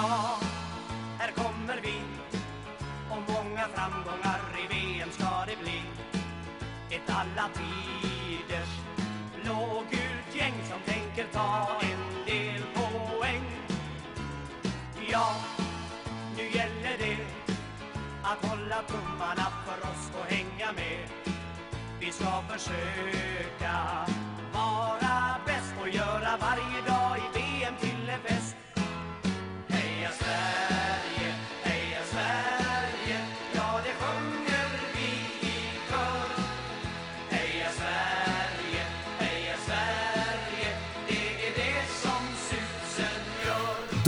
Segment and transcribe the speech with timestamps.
[0.00, 0.38] Ja,
[1.18, 2.00] här kommer vi
[3.10, 5.82] och många framgångar i VM ska det bli.
[6.90, 8.68] Ett alla tiders
[9.42, 13.44] blågult gäng som tänker ta en del poäng.
[15.10, 15.36] Ja,
[16.36, 17.18] nu gäller det
[18.22, 21.08] att hålla tummarna för oss och hänga med.
[22.00, 24.06] Vi ska försöka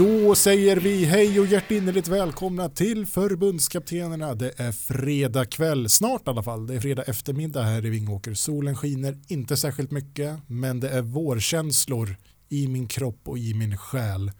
[0.01, 4.35] Då säger vi hej och hjärtinnerligt välkomna till förbundskaptenerna.
[4.35, 6.67] Det är fredag kväll, snart i alla fall.
[6.67, 8.33] Det är fredag eftermiddag här i Vingåker.
[8.33, 12.15] Solen skiner inte särskilt mycket, men det är vårkänslor
[12.49, 14.31] i min kropp och i min själ.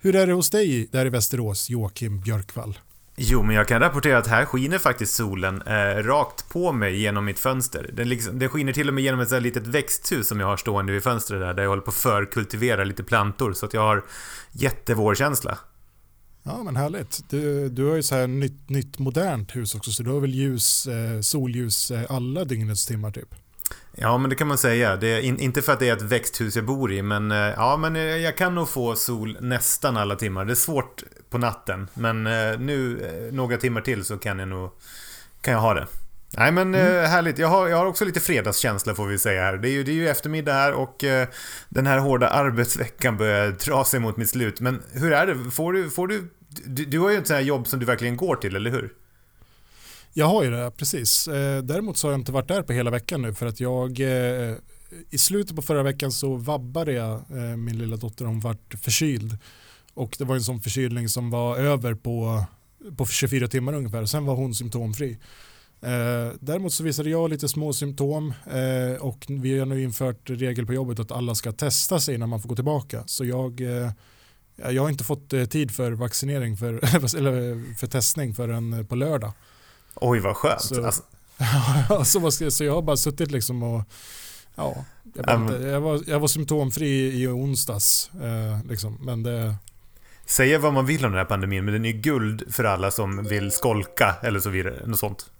[0.00, 2.78] Hur är det hos dig där i Västerås, Joakim Björkvall?
[3.22, 7.24] Jo, men jag kan rapportera att här skiner faktiskt solen eh, rakt på mig genom
[7.24, 7.90] mitt fönster.
[7.92, 10.46] Den, liksom, den skiner till och med genom ett så här litet växthus som jag
[10.46, 13.74] har stående vid fönstret där, där jag håller på att förkultivera lite plantor så att
[13.74, 14.04] jag har
[14.52, 15.58] jättevårkänsla.
[16.42, 17.30] Ja men härligt.
[17.30, 20.34] Du, du har ju så här nytt, nytt modernt hus också så du har väl
[20.34, 23.34] ljus, eh, solljus eh, alla dygnets timmar typ?
[23.96, 24.96] Ja, men det kan man säga.
[24.96, 27.36] Det är in, inte för att det är ett växthus jag bor i, men eh,
[27.36, 30.44] ja, men eh, jag kan nog få sol nästan alla timmar.
[30.44, 34.48] Det är svårt på natten, men eh, nu eh, några timmar till så kan jag
[34.48, 34.70] nog
[35.40, 35.86] kan jag ha det.
[36.36, 37.10] Nej men mm.
[37.10, 39.56] härligt, jag har, jag har också lite fredagskänsla får vi säga här.
[39.56, 41.28] Det är ju, det är ju eftermiddag här och eh,
[41.68, 44.60] den här hårda arbetsveckan börjar dra sig mot mitt slut.
[44.60, 45.50] Men hur är det?
[45.50, 48.16] Får du, får du, du, du har ju ett sånt här jobb som du verkligen
[48.16, 48.92] går till, eller hur?
[50.12, 51.28] Jag har ju det, precis.
[51.28, 54.00] Eh, däremot så har jag inte varit där på hela veckan nu för att jag
[54.00, 54.54] eh,
[55.10, 59.38] i slutet på förra veckan så vabbade jag eh, min lilla dotter, hon vart förkyld.
[60.00, 62.44] Och det var en sån förkylning som var över på,
[62.96, 64.04] på 24 timmar ungefär.
[64.06, 65.18] Sen var hon symptomfri.
[65.82, 70.66] Eh, däremot så visade jag lite små symptom eh, och vi har nu infört regel
[70.66, 73.02] på jobbet att alla ska testa sig innan man får gå tillbaka.
[73.06, 73.90] Så jag, eh,
[74.56, 76.72] jag har inte fått eh, tid för vaccinering för,
[77.16, 79.32] eller för testning förrän på lördag.
[79.94, 80.62] Oj vad skönt.
[80.62, 81.02] Så, alltså.
[82.30, 83.82] så, så jag har bara suttit liksom och
[84.54, 84.84] ja,
[85.14, 88.10] jag, inte, jag, var, jag var symptomfri i onsdags.
[88.14, 89.54] Eh, liksom, men det,
[90.30, 93.24] Säga vad man vill om den här pandemin, men den är guld för alla som
[93.24, 94.86] vill skolka eller så vidare.
[94.86, 95.30] Något sånt.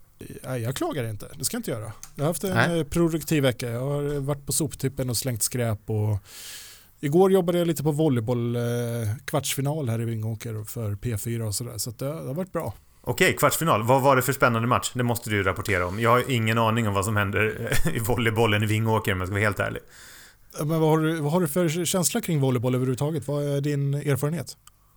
[0.43, 1.28] Nej, jag klagar inte.
[1.39, 1.93] Det ska jag inte göra.
[2.15, 2.81] Jag har haft en Nej.
[2.81, 3.71] Eh, produktiv vecka.
[3.71, 5.91] Jag har varit på soptippen och slängt skräp.
[5.91, 6.19] Och
[7.00, 8.62] igår jobbade jag lite på volleyboll eh,
[9.25, 11.73] kvartsfinal här i Vingåker för P4 och sådär.
[11.73, 12.75] Så, så det, det har varit bra.
[13.00, 13.83] Okej, kvartsfinal.
[13.83, 14.91] Vad var det för spännande match?
[14.95, 16.00] Det måste du rapportera om.
[16.00, 19.34] Jag har ingen aning om vad som händer i volleybollen i Vingåker om jag ska
[19.34, 19.83] vara helt ärlig.
[20.59, 23.29] Men vad har, du, vad har du för känsla kring volleyboll överhuvudtaget?
[23.29, 24.56] Vad är din erfarenhet?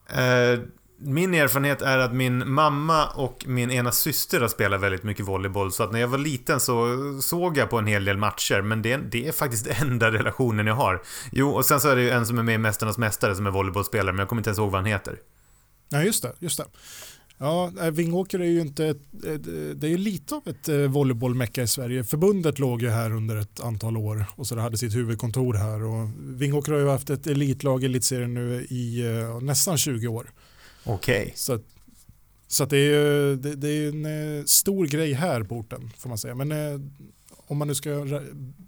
[0.10, 0.60] Eh,
[1.06, 5.72] min erfarenhet är att min mamma och min ena syster har spelat väldigt mycket volleyboll.
[5.72, 8.62] Så att när jag var liten så såg jag på en hel del matcher.
[8.62, 11.02] Men det, det är faktiskt den enda relationen jag har.
[11.32, 13.48] Jo, och sen så är det ju en som är med i Mästarnas Mästare som
[13.48, 14.12] är volleybollspelare.
[14.12, 15.18] Men jag kommer inte ens ihåg vad han heter.
[15.92, 16.34] Nej, just det.
[16.40, 16.66] Just det.
[17.38, 18.96] Ja, Vingåker är ju inte,
[19.76, 22.04] det är ju lite av ett eh, volleybollmecka i Sverige.
[22.04, 25.84] Förbundet låg ju här under ett antal år och så hade sitt huvudkontor här.
[25.84, 30.32] Och Vingåker har ju haft ett elitlag i elitserien nu i uh, nästan 20 år.
[30.84, 31.22] Okej.
[31.22, 31.32] Okay.
[31.36, 31.60] Så,
[32.48, 36.18] så det, är, det, det, är en uh, stor grej här på orten får man
[36.18, 36.36] säga.
[36.36, 36.52] Men
[37.48, 38.08] om man nu ska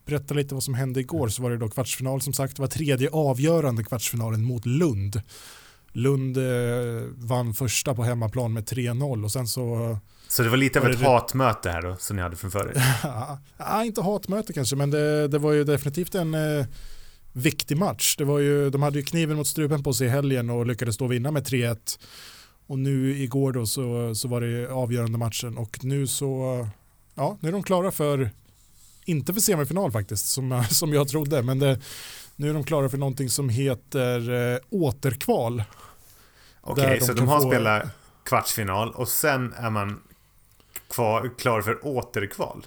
[0.06, 2.56] berätta lite vad som hände igår så var det då kvartsfinal som sagt.
[2.56, 5.22] Det var tredje avgörande kvartsfinalen mot Lund.
[5.96, 6.44] Lund eh,
[7.18, 9.98] vann första på hemmaplan med 3-0 och sen så...
[10.28, 11.06] Så det var lite av ett det...
[11.06, 12.84] hatmöte här då, som ni hade framför er?
[13.58, 16.66] ja, inte hatmöte kanske, men det, det var ju definitivt en eh,
[17.34, 18.16] viktig match.
[18.18, 20.98] Det var ju, de hade ju kniven mot strupen på sig i helgen och lyckades
[20.98, 22.00] då vinna med 3-1.
[22.68, 26.68] Och nu igår då så, så var det avgörande matchen och nu så,
[27.16, 28.30] ja, nu är de klara för,
[29.06, 31.80] inte för semifinal faktiskt, som, som jag trodde, men det,
[32.36, 35.64] nu är de klara för någonting som heter eh, återkval.
[36.62, 37.50] Okej, okay, så de har få...
[37.50, 37.84] spelat
[38.26, 40.02] kvartsfinal och sen är man
[40.90, 42.66] kvar, klar för återkval?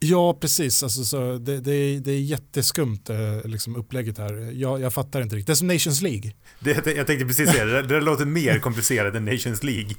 [0.00, 0.82] Ja, precis.
[0.82, 4.52] Alltså, så det, det, är, det är jätteskumt eh, liksom, upplägget här.
[4.52, 5.46] Jag, jag fattar inte riktigt.
[5.46, 6.32] Det är som Nations League.
[6.60, 7.82] Det, jag tänkte precis säga det.
[7.82, 9.94] Det låter mer komplicerat än Nations League.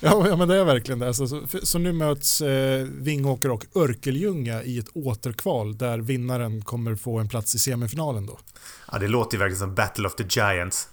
[0.00, 1.06] Ja, ja men det är verkligen det.
[1.06, 6.94] Alltså, så, så, nu möts eh, Vingåker och Örkelljunga i ett återkval där vinnaren kommer
[6.94, 8.38] få en plats i semifinalen då.
[8.92, 10.88] Ja, det låter ju verkligen som Battle of the Giants.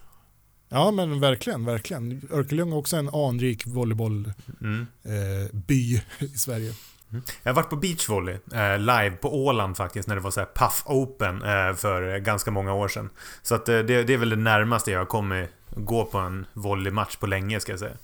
[0.70, 2.22] Ja men verkligen, verkligen.
[2.32, 4.30] Örkelljunga är också en anrik volleybollby
[4.62, 4.88] mm.
[5.04, 5.76] eh,
[6.20, 6.74] i Sverige.
[7.12, 7.24] Mm.
[7.44, 10.48] Jag har varit på beachvolley eh, live på Åland faktiskt när det var så här
[10.56, 13.10] Puff Open eh, för ganska många år sedan.
[13.42, 17.16] Så att, eh, det, det, är väl det närmaste jag kommit gå på en volleymatch
[17.16, 17.98] på länge ska jag säga.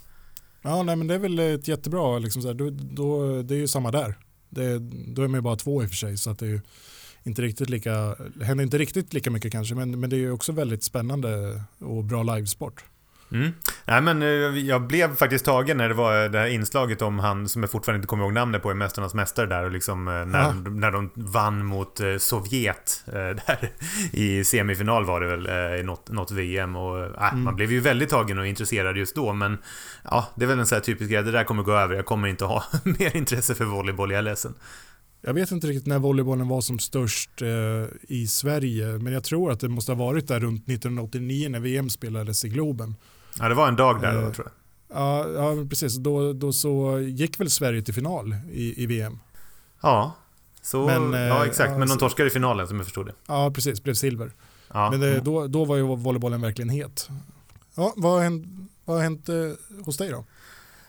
[0.62, 3.58] Ja, nej men det är väl ett jättebra, liksom så här, då, då, det är
[3.58, 4.18] ju samma där.
[4.48, 4.78] Det,
[5.14, 6.60] då är man ju bara två i och för sig så att det är ju
[7.22, 10.52] inte riktigt lika, händer inte riktigt lika mycket kanske men, men det är ju också
[10.52, 12.84] väldigt spännande och bra livesport.
[13.32, 13.50] Mm.
[13.84, 14.28] Nej men eh,
[14.58, 17.96] jag blev faktiskt tagen när det var det här inslaget om han som jag fortfarande
[17.96, 20.52] inte kommer ihåg namnet på i Mästarnas Mästare där och liksom eh, när, Ja.
[20.52, 23.70] när de vann mot eh, Sovjet där
[24.12, 25.46] i semifinal var det väl
[25.80, 27.42] i något, något VM och äh, Mm.
[27.42, 29.58] man blev ju väldigt tagen och intresserad just då men
[30.04, 32.06] ja, det är väl en sån här typisk grej, det där kommer gå över, jag
[32.06, 34.54] kommer inte ha mer intresse för volleyboll, jag är ledsen.
[35.20, 37.48] Jag vet inte riktigt när volleybollen var som störst eh,
[38.08, 41.90] i Sverige men jag tror att det måste ha varit där runt 1989 när VM
[41.90, 42.94] spelades i Globen.
[43.38, 44.54] Ja, det var en dag där då Eh, tror jag.
[45.00, 45.96] Ja, ja precis.
[45.96, 49.18] Då, då så gick väl Sverige till final i, i VM.
[49.82, 50.14] Ja,
[50.62, 53.12] så, Men, eh, ja exakt, men de torskade i finalen som jag förstod det.
[53.26, 53.82] Ja, precis.
[53.82, 54.32] Blev silver.
[54.72, 54.90] Ja.
[54.90, 57.08] Men det, då, då var ju volleybollen verkligen het.
[57.74, 58.46] Ja, vad har hänt,
[58.84, 59.34] vad har hänt eh,
[59.84, 60.24] hos dig då?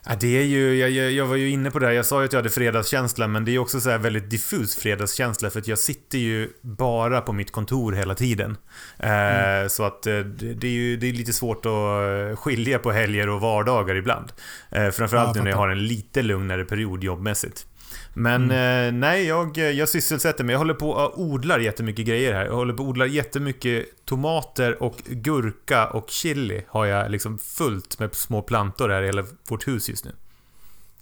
[0.05, 2.25] Ja, det är ju, jag, jag, var ju inne på det här, jag sa ju
[2.25, 5.79] att jag hade fredagskänsla men det är också så väldigt diffus fredagskänsla för att jag
[5.79, 8.57] sitter ju bara på mitt kontor hela tiden.
[8.99, 12.79] Eh, Så att eh, det, det är ju det är lite svårt att eh, skilja
[12.79, 14.31] på helger och vardagar ibland.
[14.71, 17.65] Eh, framförallt Ja, nu när jag har en lite lugnare period jobbmässigt.
[18.13, 20.53] Men eh, nej, jag, jag sysselsätter mig.
[20.53, 22.45] Jag håller på och odlar jättemycket grejer här.
[22.45, 27.99] Jag håller på och odlar jättemycket tomater och gurka och chili har jag liksom fullt
[27.99, 30.11] med små plantor här i hela vårt hus just nu.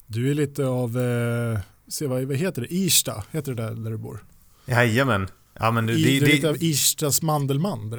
[0.08, 3.92] Du är lite av, eh, se vad, vad heter det, Irsta, heter det där, där
[3.92, 4.24] du bor?
[4.66, 5.28] Jajamän.
[5.60, 5.94] Ja men det...
[5.94, 7.98] I, det, det, av Irstas mandelman där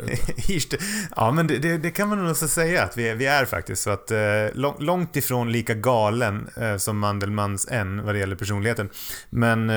[0.49, 0.78] ute.
[1.16, 3.82] Ja men det, det, det kan man nog säga att vi, är- vi är faktiskt.
[3.82, 4.19] Så att, eh,
[4.55, 8.88] lång, långt ifrån lika galen eh, som Mandelmans än vad det gäller personligheten.
[9.31, 9.70] Men...
[9.70, 9.75] Eh,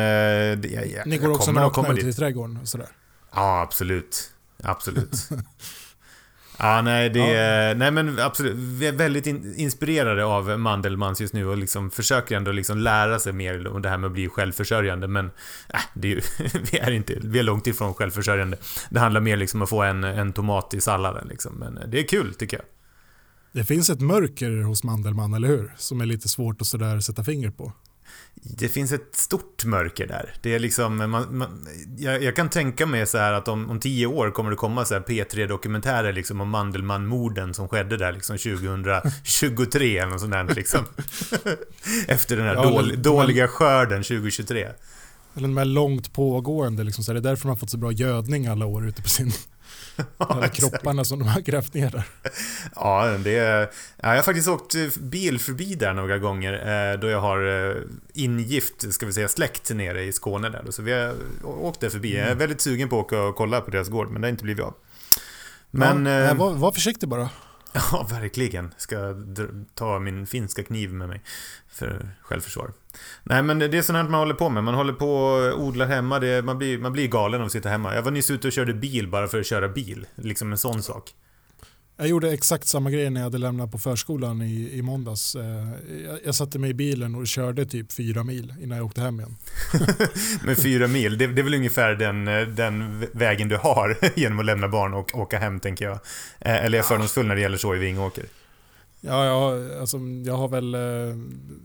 [0.58, 2.88] det, jag, Ni går jag också nakna ut i trädgården och sådär.
[3.36, 4.32] Ja, absolut.
[4.64, 5.12] Absolut.
[6.62, 8.56] ja, nej, det är, nej men absolut.
[8.56, 13.20] Vi är väldigt in, inspirerade av Mandelmans just nu och liksom försöker ändå liksom lära
[13.20, 15.08] sig mer om det här med att bli självförsörjande.
[15.08, 15.26] Men
[15.70, 16.22] äh, det är ju,
[16.72, 18.58] vi, är inte, vi är långt ifrån självförsörjande.
[18.90, 21.28] Det handlar mer liksom om att få en, en tomat i salladen.
[21.28, 21.56] Liksom.
[21.56, 22.66] Men det är kul tycker jag.
[23.54, 25.74] Det finns ett mörker hos Mandelmann, eller hur?
[25.78, 27.74] Som är lite svårt att sådär sätta finger på.
[28.44, 30.34] Det finns ett stort mörker där.
[30.42, 31.68] Det är liksom, man, man,
[31.98, 34.86] jag, jag kan tänka mig så här att om, om tio år kommer det komma
[34.86, 40.56] så här P3-dokumentärer liksom om Mandelmann-morden som skedde där liksom 2023 eller något sånt där
[40.56, 40.80] liksom.
[42.08, 44.68] Efter den här Ja, dål, men- dåliga skörden 2023.
[45.36, 48.48] Eller de här långt pågående, liksom, så är det därför har fått så bra gödning
[48.48, 49.32] alla år ute på sin,
[50.18, 52.04] alla kropparna som de har grävt ner där.
[52.76, 53.60] Ja, det är,
[53.98, 57.76] ja, jag har faktiskt åkt bil förbi där några gånger eh, då jag har eh,
[58.14, 60.66] ingift, ska vi säga, släkt nere i Skåne där.
[60.70, 62.18] Så vi har åkt där förbi.
[62.18, 64.32] Jag är väldigt sugen på att åka och kolla på deras gård, men det har
[64.32, 64.74] inte blivit av.
[65.72, 66.06] Men...
[66.06, 67.30] ja, eh, nej, var, var försiktig bara.
[67.74, 68.74] Ja, verkligen.
[68.78, 69.16] Ska
[69.74, 71.22] ta min finska kniv med mig
[71.68, 72.72] för självförsvar.
[73.24, 74.64] Nej, men det är sånt här man håller på med.
[74.64, 76.20] Man håller på och odlar hemma.
[76.20, 77.96] Det, man, blir, man blir galen av att sitta hemma.
[77.96, 80.06] Jag var nyss ute och körde bil bara för att köra bil.
[80.16, 81.10] Liksom en sån sak.
[81.98, 85.36] Jag gjorde exakt samma grej när jag hade lämnat på förskolan i, i måndags.
[85.36, 85.44] Eh,
[86.06, 89.20] Jag, jag satte mig i bilen och körde typ fyra mil innan jag åkte hem
[89.20, 89.38] igen.
[90.44, 94.46] Men fyra mil, det, det är väl ungefär den, den vägen du har genom att
[94.46, 95.94] lämna barn och åka hem, tänker jag.
[96.40, 98.26] Eh, Eller är jag fördomsfull när det gäller så i Vingåker?
[99.02, 100.82] Ja, jag, alltså, jag har väl, eh,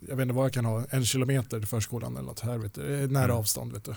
[0.09, 2.59] jag vet inte vad jag kan ha, en kilometer till förskolan eller något här.
[2.59, 3.02] Vet du.
[3.02, 3.37] Är Nära Mm.
[3.37, 3.95] avstånd vet du.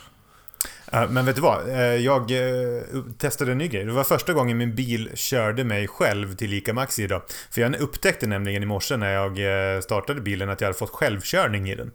[0.92, 1.70] Eh, Men vet du vad?
[1.70, 2.82] Eh, Jag eh,
[3.18, 3.86] testade en ny grej.
[3.86, 7.22] Det var första gången min bil körde mig själv till ICA Maxi idag.
[7.52, 9.40] För jag upptäckte nämligen i morse när jag
[9.76, 11.92] eh, startade bilen att jag hade fått självkörning i den.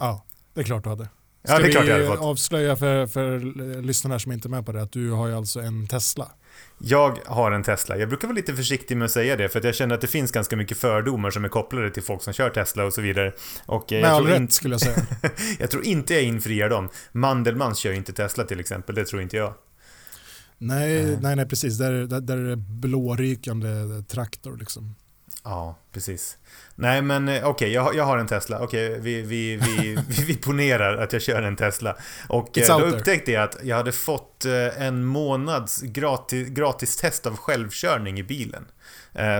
[0.00, 0.24] Ja,
[0.54, 1.08] det är klart du hade.
[1.42, 2.26] Ja, det är vi klart fått.
[2.26, 3.38] avslöja för, för
[3.82, 6.32] lyssnarna som inte är med på det att du har ju alltså en Tesla.
[6.78, 7.96] Jag har en Tesla.
[7.96, 10.06] Jag brukar vara lite försiktig med att säga det för att jag känner att det
[10.06, 13.32] finns ganska mycket fördomar som är kopplade till folk som kör Tesla och så vidare.
[13.66, 15.06] Och eh, Med all rätt skulle jag säga.
[15.58, 16.88] jag tror inte jag infriar dem.
[17.12, 19.54] Mandelmans kör ju inte Tesla till exempel, det tror inte jag.
[20.58, 21.18] Nej, Nej.
[21.20, 21.78] nej, nej precis.
[21.78, 23.68] Där, där, där är det blårykande
[24.08, 24.94] traktor liksom.
[25.44, 26.36] Ja, precis.
[26.74, 28.58] Nej men eh, okej, jag, har- jag har en Tesla.
[28.60, 31.96] Okej, vi, vi, vi, vi, vi ponerar att jag kör en Tesla.
[32.28, 36.96] Och It's eh, då upptäckte jag att jag hade fått eh, en månads gratis, gratis
[36.96, 38.64] test av självkörning i bilen.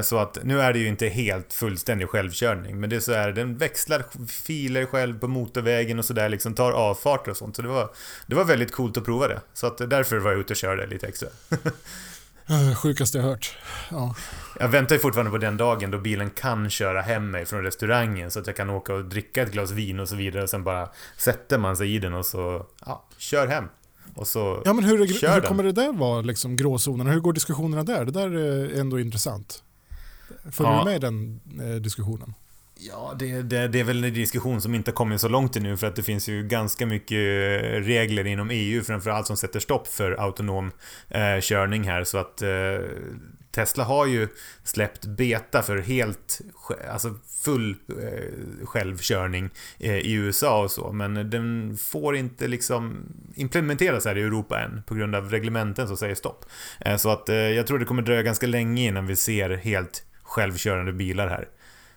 [0.03, 3.33] Så att nu är det ju inte helt fullständig självkörning, men det är så här,
[3.33, 7.57] den växlar filer själv på motorvägen och sådär, liksom tar avfarter och sånt.
[7.57, 7.91] Så det var,
[8.27, 9.41] det var väldigt coolt att prova det.
[9.55, 11.29] Så att därför var jag ute och körde lite extra.
[12.51, 13.57] Uh, sjukaste jag hört.
[13.91, 14.15] Ja.
[14.61, 18.31] Jag väntar ju fortfarande på den dagen då bilen kan köra hem mig från restaurangen
[18.31, 20.65] så att jag kan åka och dricka ett glas vin och så vidare och sen
[20.65, 23.65] bara sätter man sig i den och så, ja, kör hem.
[24.15, 25.49] Och så Ja men hur, Kör hur den.
[25.49, 27.11] kommer det där vara liksom gråzonerna?
[27.11, 28.05] Hur går diskussionerna där?
[28.05, 29.63] Det där är ändå intressant.
[30.53, 30.79] Följer Ja.
[30.79, 32.35] du med i den eh, diskussionen?
[32.81, 35.77] Ja, det, det, det är väl en diskussion som inte har kommit så långt ännu
[35.77, 37.19] för att det finns ju ganska mycket
[37.87, 40.71] regler inom EU framförallt som sätter stopp för autonom
[41.09, 42.49] eh, körning här så att eh,
[43.51, 44.29] Tesla har ju
[44.65, 46.41] släppt beta för helt,
[46.91, 52.97] alltså full eh, självkörning eh, i USA och så men den får inte liksom
[53.35, 56.45] implementeras här i Europa än på grund av reglementen som säger stopp.
[56.81, 60.05] Eh, så att eh, jag tror det kommer dröja ganska länge innan vi ser helt
[60.23, 61.49] självkörande bilar här.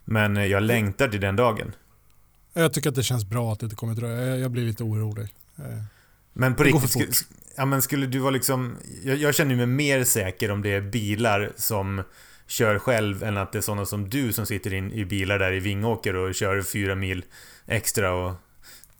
[0.05, 1.75] Men eh, jag längtar till den dagen.
[2.53, 4.37] Jag tycker att det känns bra att det inte kommer dröja.
[4.37, 5.27] Jag, blir lite orolig.
[5.57, 5.63] Eh,
[6.33, 7.07] Men på Det riktigt, skulle,
[7.57, 8.77] ja, men skulle du vara liksom...
[9.03, 12.03] Jag, jag känner mig mer säker om det är bilar som
[12.47, 15.53] kör själv än att det är sådana som du som sitter in i bilar där
[15.53, 17.23] i Vingåker och kör fyra mil
[17.65, 18.33] extra och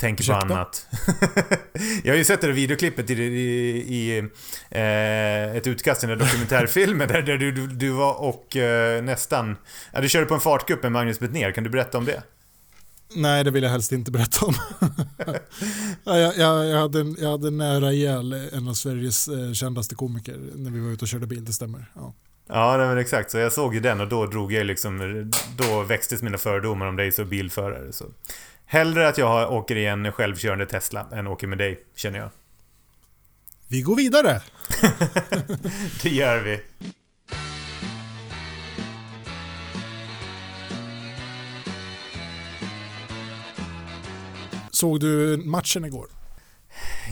[0.01, 0.55] tänker på Ursäkta?
[0.55, 0.87] annat.
[2.03, 4.19] jag har ju sett det där videoklippet i, i, i
[4.69, 9.03] eh, ett utkast i den där dokumentärfilmen där, där du, du, du var och eh,
[9.03, 9.57] nästan...
[9.93, 12.23] Ja, du körde på en fartcup med Magnus Bettner, kan du berätta om det?
[13.15, 14.53] nej, det vill jag helst inte berätta om.
[16.03, 20.71] ja, jag, jag, hade, jag hade nära ihjäl en av Sveriges eh, kändaste komiker när
[20.71, 21.91] vi var ute och körde bil, det stämmer.
[21.95, 22.13] Ja.
[22.47, 23.31] Ja, men exakt.
[23.31, 25.31] Så jag såg ju den och då drog jag liksom...
[25.57, 27.91] Då växtes mina fördomar om dig som bilförare.
[27.91, 28.05] Så.
[28.71, 32.29] Hellre att jag åker i en självkörande Tesla än åker med dig, känner jag.
[33.67, 34.41] Vi går vidare.
[36.03, 36.59] Det gör vi.
[44.71, 46.07] Såg du matchen igår?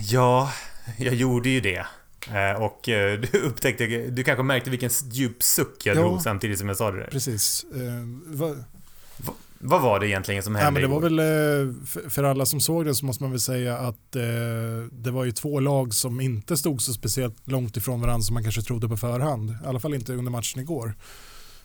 [0.00, 0.52] Ja,
[0.98, 1.86] jag gjorde ju det.
[2.30, 6.00] Eh, Och eh, du upptäckte, du kanske märkte vilken djup suck jag Ja.
[6.00, 7.06] drog samtidigt som jag sa det där.
[7.10, 7.64] Precis.
[9.62, 11.74] Va, Vad var det egentligen som hände men det var väl, eh,
[12.10, 14.22] för- alla som såg det så måste man väl säga att eh,
[14.92, 18.42] det var ju två lag som inte stod så speciellt långt ifrån varandra som man
[18.42, 19.50] kanske trodde på förhand.
[19.50, 20.94] I alla fall inte under matchen igår.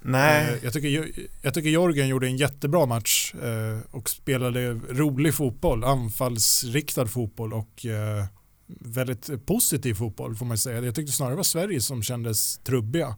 [0.02, 1.10] Nej, Eh, jag, tycker,
[1.42, 3.34] jag tycker Jorgen gjorde en jättebra match
[3.92, 7.86] och spelade rolig fotboll, anfallsriktad fotboll och
[8.80, 10.82] väldigt positiv fotboll får man säga.
[10.82, 13.16] Jag tyckte snarare det var Sverige som kändes trubbiga.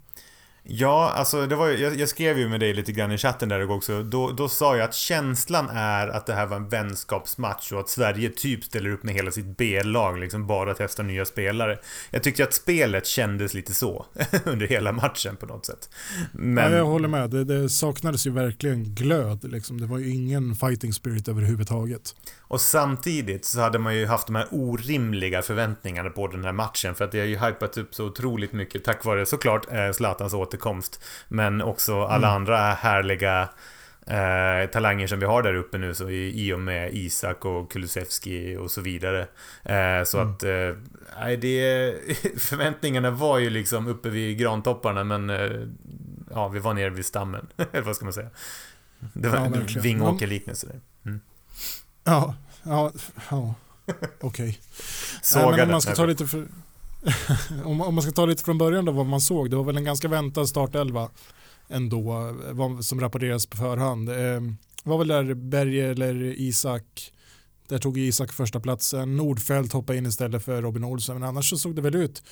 [0.69, 3.71] Ja, alltså det var, jag, jag skrev ju med dig lite grann i chatten där
[3.71, 4.03] också.
[4.03, 7.89] Då, då sa jag att känslan är att det här var en vänskapsmatch och att
[7.89, 11.79] Sverige typ ställer upp med hela sitt B-lag, liksom bara testar nya spelare.
[12.11, 14.05] Jag tyckte att spelet kändes lite så
[14.45, 15.89] under hela matchen på något sätt.
[16.31, 19.51] Men, Ja, jag håller med, det, det saknades ju verkligen glöd.
[19.51, 19.81] Liksom.
[19.81, 22.15] Det var ju ingen fighting spirit överhuvudtaget.
[22.41, 26.95] och samtidigt så hade man ju haft de här orimliga förväntningarna på den här matchen
[26.95, 30.33] för att det har ju hypat upp så otroligt mycket tack vare såklart eh, Zlatans
[30.33, 30.56] återkomst
[31.27, 32.35] men också alla Mm.
[32.35, 33.49] andra härliga
[34.07, 37.71] eh, talanger som vi har där uppe nu så i, i och med Isak och
[37.71, 39.27] Kulusevski och så vidare.
[39.63, 40.33] Eh, så Mm.
[40.33, 41.95] att, eh, det...
[42.37, 45.51] Förväntningarna var ju liksom uppe vid grantopparna men eh,
[46.31, 47.47] ja, vi var nere vid stammen.
[47.71, 48.29] Eller vad ska man säga?
[49.13, 49.81] Det var Ja, en.
[49.81, 50.79] Vingåker-liknelse där.
[52.03, 52.91] Ja, ja,
[53.29, 53.53] ja.
[54.21, 54.59] okej.
[55.21, 55.49] Sågade.
[55.49, 56.47] Nej, men om man ska ta lite för...
[57.65, 59.49] om, om man ska ta lite från början då vad man såg.
[59.49, 61.09] Det var väl en ganska väntad startelva
[61.69, 62.33] ändå
[62.81, 64.09] som rapporteras på förhand.
[64.09, 64.41] Eh,
[64.83, 67.13] var väl där Berge eller Isak.
[67.67, 69.17] Där tog Isak första platsen.
[69.17, 71.19] Nordfeldt hoppade in istället för Robin Olsen.
[71.19, 72.23] Men annars så såg det väl ut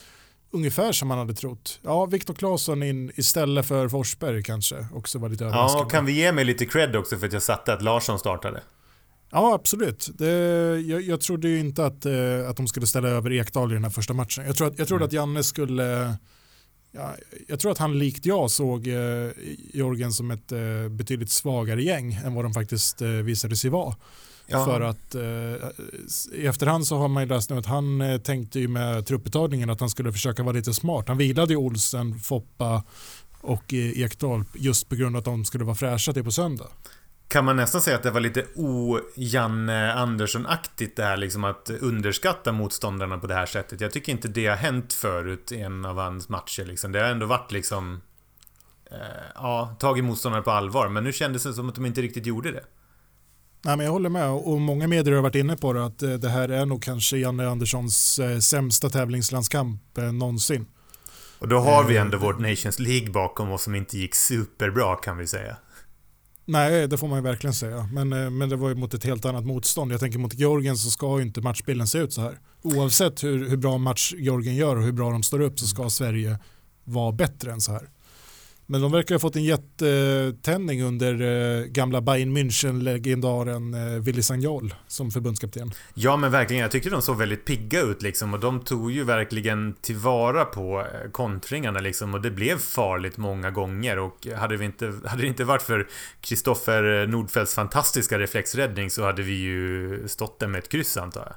[0.52, 1.80] ungefär som man hade trott.
[1.84, 5.90] Ja, Viktor Claesson in istället för Forsberg kanske också var lite Ja, överraskande.
[5.92, 8.62] kan vi ge mig lite cred också för att jag satte att Larsson startade?
[9.32, 10.10] Ja, absolut.
[10.14, 10.30] Det,
[10.88, 13.84] jag, jag trodde ju inte att, eh, att de skulle ställa över Ekdal i den
[13.84, 14.46] här första matchen.
[14.46, 15.08] Jag, tror att, jag trodde Mm.
[15.08, 16.16] att Janne skulle...
[16.92, 17.16] Ja,
[17.48, 19.30] jag tror att han likt jag såg eh,
[19.74, 23.96] Jorgen som ett eh, betydligt svagare gäng än vad de faktiskt eh, visade sig vara.
[24.66, 25.22] För att eh,
[26.34, 29.70] i efterhand så har man ju läst nu att han eh, tänkte ju med trupputtagningen
[29.70, 31.08] att han skulle försöka vara lite smart.
[31.08, 32.84] Han vilade ju Olsen, Foppa
[33.42, 36.68] och eh, Ekdal just på grund av att de skulle vara fräscha till på söndag.
[37.36, 42.52] Kan man nästan säga att det var lite o-Janne Andersson-aktigt det här liksom att underskatta
[42.52, 43.82] motståndarna på det här sättet?
[43.82, 46.92] Jag tycker inte det har hänt förut i en av hans matcher liksom.
[46.92, 48.02] Det har ändå varit liksom...
[48.92, 48.98] Eh,
[49.36, 52.52] ja, tagit motståndare på allvar, men nu kändes det som att de inte riktigt gjorde
[52.52, 52.64] det.
[53.66, 56.14] Nej, men jag håller med och många medier har varit inne på det att eh,
[56.14, 60.66] det här är nog kanske Janne Anderssons eh, sämsta tävlingslandskamp eh, någonsin.
[61.40, 65.18] Och då har vi ändå vårt Nations League bakom oss som inte gick superbra kan
[65.18, 65.58] vi säga.
[66.46, 67.90] Nej, det får man ju verkligen säga.
[67.94, 69.92] Men, eh, men det var ju mot ett helt annat motstånd.
[69.92, 72.40] Jag tänker mot Georgien så ska ju inte matchbilden se ut så här.
[72.62, 75.90] Oavsett hur, hur bra match Georgien gör och hur bra de står upp så ska
[75.90, 76.40] Sverige
[76.84, 77.90] vara bättre än så här.
[78.68, 84.76] Men de verkar ha fått en jättetändning under eh, gamla Bayern München-legendaren eh, Willy Sagnol
[84.88, 85.72] som förbundskapten.
[85.94, 89.04] Ja men verkligen, jag tyckte de såg väldigt pigga ut liksom och de tog ju
[89.04, 94.66] verkligen tillvara på eh, kontringarna liksom och det blev farligt många gånger och hade, vi
[94.66, 95.88] inte, hade det inte varit för
[96.22, 101.36] Kristoffer Nordfeldts fantastiska reflexräddning så hade vi ju stått där med ett kryss antar jag.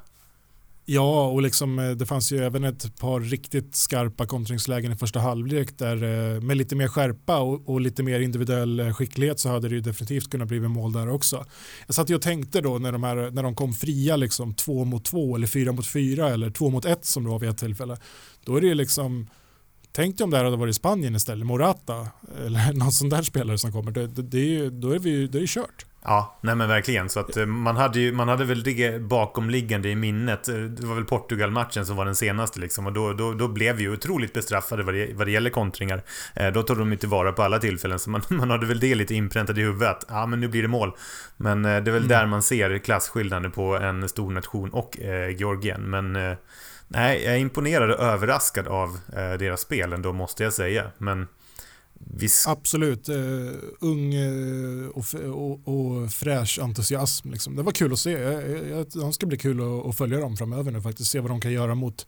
[0.90, 5.20] Ja, och liksom, eh, det fanns ju även ett par riktigt skarpa kontringslägen i första
[5.20, 9.48] halvlek där eh, med lite mer skärpa och, och, lite mer individuell eh, skicklighet så
[9.48, 11.46] hade det ju definitivt kunnat bli mål där också.
[11.86, 14.84] Jag satt ju och tänkte då när de, här, när de kom fria liksom två
[14.84, 17.58] mot två eller fyra mot fyra eller två mot ett som det var vid ett
[17.58, 17.96] tillfälle.
[18.44, 19.26] Då är det ju liksom
[19.92, 22.08] Tänk dig om det här hade varit i Spanien istället, Morata
[22.46, 23.90] eller någon sån där spelare som kommer.
[23.90, 25.87] Det, det, det, då är vi, det är kört.
[26.04, 27.08] Ja, nej men verkligen.
[27.08, 30.48] Så att eh, man hade ju, man hade väl det bakomliggande i minnet.
[30.48, 32.86] Eh, det var väl Portugal-matchen som var den senaste liksom.
[32.86, 36.02] Och då, då, då blev vi ju otroligt bestraffade vad det, vad det gäller kontringar.
[36.34, 37.98] Eh, då tog de inte vara på alla tillfällen.
[37.98, 39.88] Så man, man hade väl det lite inpräntat i huvudet.
[39.88, 40.92] Att, ja, men nu blir det mål.
[41.36, 42.08] Men det är väl mm.
[42.08, 45.90] där man ser klasskillnaden på en stor nation och eh, Georgien.
[45.90, 46.12] Men
[46.88, 48.98] nej, jag är imponerad och överraskad av
[49.38, 50.84] deras spel ändå, måste jag säga.
[50.98, 51.26] Men
[51.98, 52.48] Visst.
[52.48, 53.08] Absolut.
[53.08, 57.30] Uh, ung uh, och, och, och, fräsch entusiasm.
[57.30, 57.56] Liksom.
[57.56, 58.16] Det var kul att se.
[58.16, 61.10] Det ska bli kul att, att, följa dem framöver nu faktiskt.
[61.10, 62.06] Se vad de kan göra mot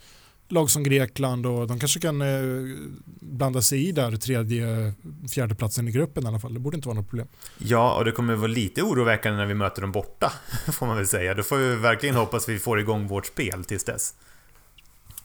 [0.49, 2.77] lag som Grekland och de kanske kan uh,
[3.21, 4.93] blanda sig i där tredje,
[5.35, 6.55] fjärde platsen i gruppen i alla fall.
[6.55, 7.29] Det borde inte vara något problem.
[7.59, 10.33] Ja, och det kommer vara lite oroväckande när vi möter dem borta,
[10.73, 11.35] får man väl säga.
[11.35, 14.15] Då får vi verkligen hoppas vi får igång vårt spel tills dess.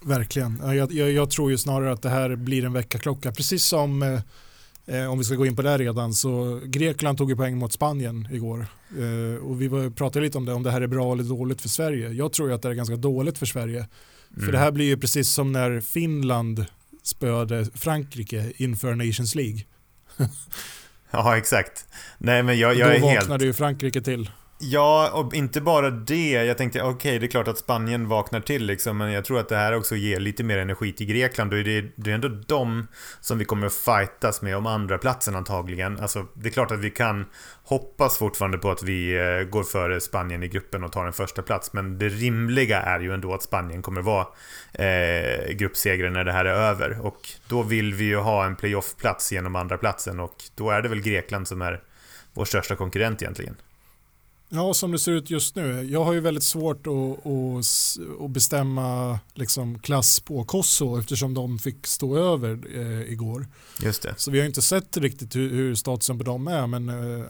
[0.02, 0.62] Verkligen.
[0.64, 3.32] Jag, jag, jag tror ju snarare att det här blir en väckarklocka.
[3.32, 4.22] Precis som
[4.88, 7.74] Eh, om vi ska gå in på det redan så Grekland tog ju poäng mot
[7.74, 8.66] Spanien igår
[8.98, 11.62] eh, och vi var, pratade lite om det, om det här är bra eller dåligt
[11.62, 12.10] för Sverige.
[12.10, 13.78] Jag tror ju att det är ganska dåligt för Sverige.
[13.78, 14.46] Mm.
[14.46, 16.66] För det här blir ju precis som när Finland
[17.04, 19.60] spöade Frankrike inför Nations League.
[21.12, 21.86] ja, exakt.
[22.18, 23.44] Nej, men jag, jag Då är vaknade helt...
[23.44, 24.30] ju Frankrike till.
[24.58, 26.32] Ja, och inte bara det.
[26.32, 29.40] Jag tänkte, okej, okay, det är klart att Spanien vaknar till liksom, men jag tror
[29.40, 31.54] att det här också ger lite mer energi till Grekland.
[31.54, 32.88] Och det, det är ändå de
[33.22, 36.00] som vi kommer att fightas med om andra platsen antagligen.
[36.00, 37.26] Alltså, det är klart att vi kan
[37.64, 41.42] hoppas fortfarande på att vi eh, går före Spanien i gruppen och tar en första
[41.42, 44.28] plats Men det rimliga är ju ändå att Spanien kommer vara
[44.74, 47.06] eh, gruppsegrare när det här är över.
[47.06, 50.90] Och då vill vi ju ha en playoff-plats genom andra platsen och då är det
[50.90, 51.82] väl Grekland som är
[52.34, 53.56] vår största konkurrent egentligen.
[54.50, 55.84] Ja, som det ser ut just nu.
[55.84, 61.60] Jag har ju väldigt svårt att, att, att bestämma liksom, klass på Kosovo eftersom de
[61.60, 63.48] fick stå över eh, igår.
[63.84, 64.14] Just det.
[64.18, 67.26] Så vi har inte sett riktigt hur, hur statusen på dem är, men eh,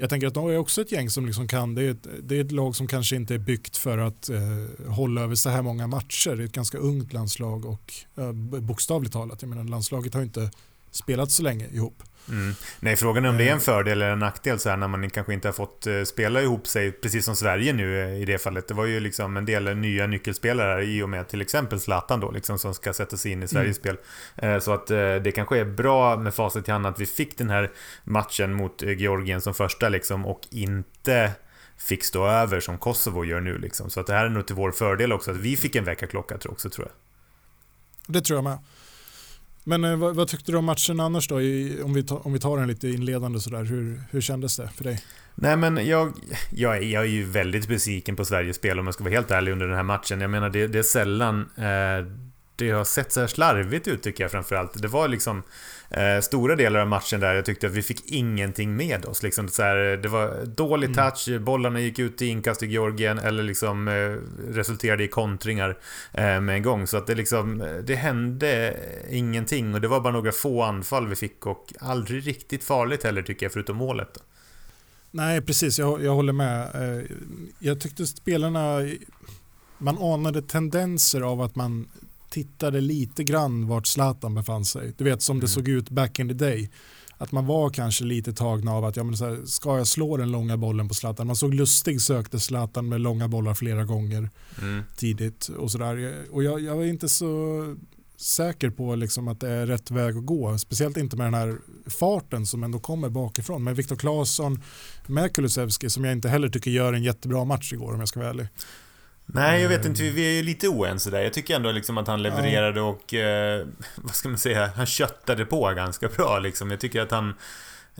[0.00, 2.36] jag tänker att de är också ett gäng som liksom kan, det är ett, det
[2.36, 5.62] är ett lag som kanske inte är byggt för att eh, hålla över så här
[5.62, 6.36] många matcher.
[6.36, 10.50] Det är ett ganska ungt landslag och eh, bokstavligt talat, jag menar landslaget har inte
[10.90, 12.02] spelat så länge ihop.
[12.28, 12.54] Mm.
[12.80, 13.62] Nej, frågan är om det är en eh.
[13.62, 16.66] fördel eller en nackdel så här när man kanske inte har fått eh, spela ihop
[16.66, 18.68] sig, precis som Sverige nu eh, i det fallet.
[18.68, 22.30] Det var ju liksom en del nya nyckelspelare i och med till exempel Zlatan då,
[22.30, 23.96] liksom, som ska sätta sig in i Sveriges mm.
[23.96, 24.60] spel.
[24.60, 24.86] Så att
[25.24, 27.70] det kanske är bra med facit i hand att vi fick den här
[28.04, 31.32] matchen mot Georgien som första liksom och inte
[31.78, 33.90] fick stå över som Kosovo gör nu liksom.
[33.90, 36.38] Så att det här är nog till vår fördel också, att vi fick en väckarklocka
[36.48, 36.94] också tror jag.
[38.14, 38.58] Det tror jag med.
[39.68, 41.40] Men eh, vad, vad, tyckte du om matchen annars då?
[41.40, 43.64] I, om, vi ta, om vi tar den lite inledande sådär.
[43.64, 45.02] Hur, hur kändes det för dig?
[45.34, 46.12] Nej men jag,
[46.50, 49.30] jag, är, jag är ju väldigt besviken på Sveriges spel om jag ska vara helt
[49.30, 50.20] ärlig under den här matchen.
[50.20, 52.06] Jag menar det, det är sällan eh,
[52.58, 54.82] det har sett så här slarvigt ut tycker jag framförallt.
[54.82, 55.42] Det var liksom
[55.90, 59.22] eh, stora delar av matchen där jag tyckte att vi fick ingenting med oss.
[59.22, 60.96] Liksom så här, det var dålig mm.
[60.96, 61.44] touch, mm.
[61.44, 63.94] bollarna gick ut i inkast i Georgien eller liksom eh,
[64.54, 65.78] resulterade i kontringar
[66.12, 66.86] eh, med en gång.
[66.86, 68.76] Så att det liksom, det hände
[69.10, 73.22] ingenting och det var bara några få anfall vi fick och aldrig riktigt farligt heller
[73.22, 74.14] tycker jag förutom målet.
[74.14, 74.20] Då.
[75.10, 75.78] Nej, precis.
[75.78, 76.62] Jag, jag håller med.
[76.74, 77.04] Eh,
[77.58, 78.80] jag tyckte spelarna
[79.78, 81.88] man anade tendenser av att man
[82.30, 84.94] tittade lite grann vart Zlatan befann sig.
[84.98, 85.40] Du vet som mm.
[85.40, 86.70] det såg ut back in the day.
[87.20, 90.16] Att man var kanske lite tagna av att ja, men så här, ska jag slå
[90.16, 91.26] den långa bollen på Zlatan?
[91.26, 94.30] Man såg lustig sökte Zlatan med långa bollar flera gånger
[94.62, 94.82] mm.
[94.96, 96.24] tidigt och sådär.
[96.30, 97.64] Och jag, jag var inte så
[98.16, 100.58] säker på liksom att det är rätt väg att gå.
[100.58, 103.64] Speciellt inte med den här farten som ändå kommer bakifrån.
[103.64, 104.62] Med Viktor Claesson,
[105.06, 108.20] med Kulusevski som jag inte heller tycker gör en jättebra match igår om jag ska
[108.20, 108.48] vara ärlig.
[109.32, 110.02] Nej, jag vet inte.
[110.02, 111.20] Vi är ju lite oense där.
[111.20, 113.14] Jag tycker ändå liksom att han levererade och...
[113.14, 114.70] Eh, vad ska man säga?
[114.76, 116.70] Han köttade på ganska bra liksom.
[116.70, 117.34] Jag tycker att han...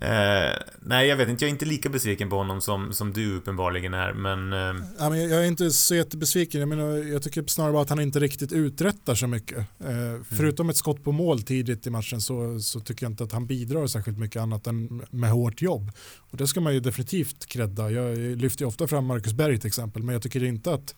[0.01, 1.45] Eh, nej, jag vet inte.
[1.45, 4.53] Jag är inte lika besviken på honom som, som du uppenbarligen är, men...
[4.53, 4.85] Eh...
[4.99, 6.61] Ja, men jag är inte så jättebesviken.
[6.61, 9.59] Jag, menar, jag tycker snarare bara att han inte riktigt uträttar så mycket.
[9.85, 10.25] Eh, mm.
[10.25, 13.47] Förutom ett skott på mål tidigt i matchen så, så tycker jag inte att han
[13.47, 15.93] bidrar särskilt mycket annat än med hårt jobb.
[16.19, 17.91] Och det ska man ju definitivt credda.
[17.91, 20.95] Jag lyfter ju ofta fram Marcus Berg till exempel, men jag tycker inte att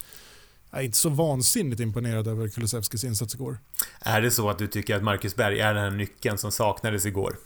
[0.70, 3.58] jag är inte så vansinnigt imponerad över Kulusevskis insats igår.
[4.00, 7.06] Är det så att du tycker att Marcus Berg är den här nyckeln som saknades
[7.06, 7.36] igår?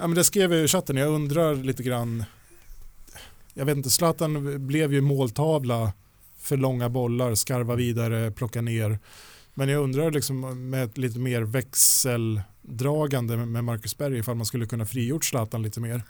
[0.00, 2.24] Ja, men det skrev jag i chatten, jag undrar lite grann.
[3.54, 5.92] Jag vet inte, Zlatan blev ju måltavla
[6.38, 8.98] för långa bollar, skarva vidare, plocka ner.
[9.54, 14.86] Men jag undrar liksom med lite mer växeldragande med Marcus Berg ifall man skulle kunna
[14.86, 16.02] frigjort Zlatan lite mer.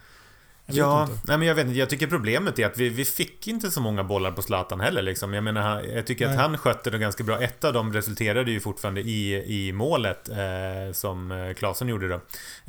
[0.71, 1.79] Ja, nej men jag vet inte.
[1.79, 5.03] Jag tycker problemet är att vi, vi fick inte så många bollar på Zlatan heller
[5.03, 5.35] liksom.
[5.35, 6.37] Jag menar, jag tycker nej.
[6.37, 7.41] att han skötte det ganska bra.
[7.41, 12.15] Ett av dem resulterade ju fortfarande i, i målet eh, som eh, Klasen gjorde då.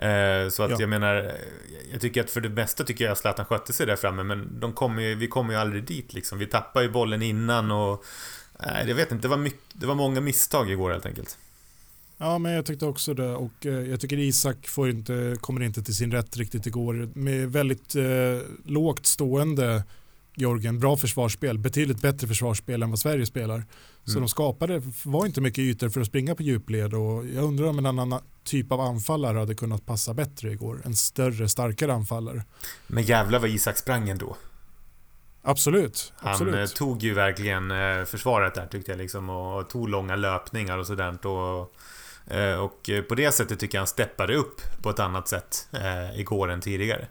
[0.05, 0.77] Eh, så att ja.
[0.79, 1.31] jag menar,
[1.91, 4.23] jag tycker att för det mesta tycker jag att Zlatan skötte sig där framme.
[4.23, 6.39] Men de kom ju, vi kommer ju aldrig dit liksom.
[6.39, 8.05] Vi tappar ju bollen innan och...
[8.65, 9.27] Nej, jag vet inte.
[9.27, 11.37] Det var, mycket, det var många misstag igår helt enkelt.
[12.21, 15.83] Ja, men jag tyckte också det och eh, jag tycker Isak får inte, kommer inte
[15.83, 17.09] till sin rätt riktigt igår.
[17.13, 18.03] Med väldigt eh,
[18.65, 19.83] lågt stående
[20.35, 23.65] Jorgen, bra försvarsspel, betydligt bättre försvarsspel än vad Sverige spelar.
[24.05, 24.21] Så mm.
[24.21, 27.79] de skapade, var inte mycket ytor för att springa på djupled och jag undrar om
[27.79, 30.81] en annan typ av anfallare hade kunnat passa bättre igår.
[30.85, 32.43] En större, starkare anfallare.
[32.87, 34.37] Men jävlar vad Isak sprang ändå.
[35.41, 36.13] Absolut.
[36.15, 36.55] Han absolut.
[36.55, 40.87] Eh, tog ju verkligen eh, försvaret där tyckte jag liksom och tog långa löpningar och
[40.87, 41.27] sådär.
[41.27, 41.75] Och
[42.29, 45.67] Eh, och eh, på det sättet tycker jag han steppade upp på ett annat sätt
[45.71, 47.07] eh, igår än tidigare.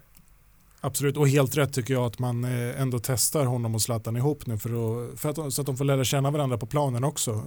[0.81, 4.59] Absolut, och helt rätt tycker jag att man ändå testar honom och Zlatan ihop nu
[4.59, 7.45] för, att, för att, så att de får lära känna varandra på planen också.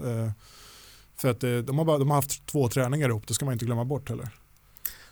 [1.18, 3.66] För att de har, bara, de har haft två träningar ihop, det ska man inte
[3.66, 4.30] glömma bort heller.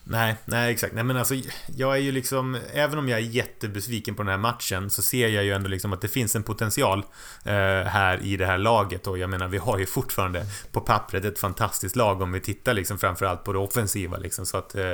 [0.10, 0.94] Nej, nej exakt.
[0.94, 1.36] Nej men alltså,
[1.76, 5.28] jag är ju liksom, även om jag är jättebesviken på den här matchen så ser
[5.28, 7.00] jag ju ändå liksom att det finns en potential
[7.46, 7.54] eh,
[7.88, 11.40] här i det här laget och jag menar vi har ju fortfarande på pappret ett
[11.40, 14.94] fantastiskt lag om vi tittar liksom framförallt på det offensiva liksom så att eh,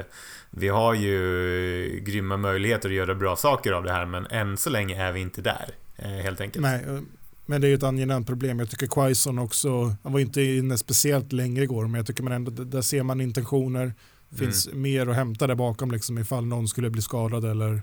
[0.50, 4.70] vi har ju grymma möjligheter att göra bra saker av det här men än så
[4.70, 6.64] länge är vi inte där eh, helt enkelt.
[6.64, 7.00] Nej, eh,
[7.46, 8.60] men det är ju ett angenämt problem.
[8.60, 12.34] Jag tycker Quaison också, han var inte inne speciellt länge igår men jag tycker man
[12.34, 13.94] ändå, där ser man intentioner
[14.36, 14.82] finns mm.
[14.82, 17.82] mer att hämta där bakom liksom, ifall någon skulle bli skadad eller,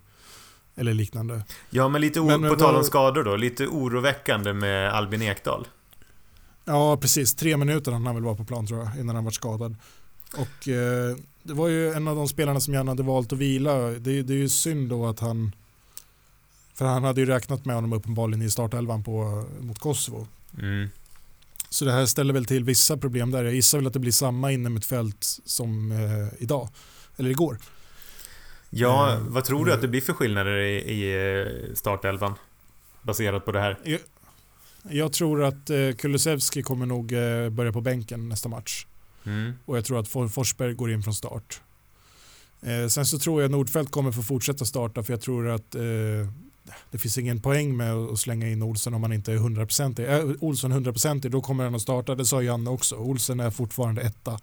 [0.75, 1.45] eller liknande.
[1.71, 3.37] Ja, men lite men, på tal om skador då.
[3.37, 5.67] Lite oroväckande med Albin Ekdal.
[6.65, 7.35] Ja, precis.
[7.35, 9.77] Tre minuter han väl vara på plan tror jag innan han var skadad.
[10.37, 13.75] Och eh, det var ju en av de spelarna som gärna hade valt att vila.
[13.75, 15.53] Det, det är ju synd då att han
[16.75, 20.27] för han hade ju räknat med honom uppenbarligen i startelvan på, mot Kosovo.
[20.59, 20.91] Mm.
[21.73, 23.45] Så det här ställer väl till vissa problem där.
[23.45, 26.69] Jag gissar väl att det blir samma innermittfält som eh, idag,
[27.17, 27.59] eller igår.
[28.71, 32.35] Ja, eh, vad tror du att det blir för skillnader i, i eh, startelvan?
[33.03, 33.79] Baserat på det här.
[33.85, 34.01] Jag,
[34.91, 38.87] jag tror att eh, Kulusevski kommer nog eh, börja på bänken nästa match.
[39.25, 39.53] Mm.
[39.65, 41.61] Och jag tror att Forsberg går in från start.
[42.63, 45.83] Eh, sen så tror jag Nordfeldt kommer få fortsätta starta för jag tror att eh,
[46.91, 50.01] det finns ingen poäng med att slänga in Olsen om han inte är 100%.
[50.01, 52.97] Är Olsson 100% då kommer han att starta, det sa Janne också.
[52.97, 54.39] Olsen är fortfarande etta.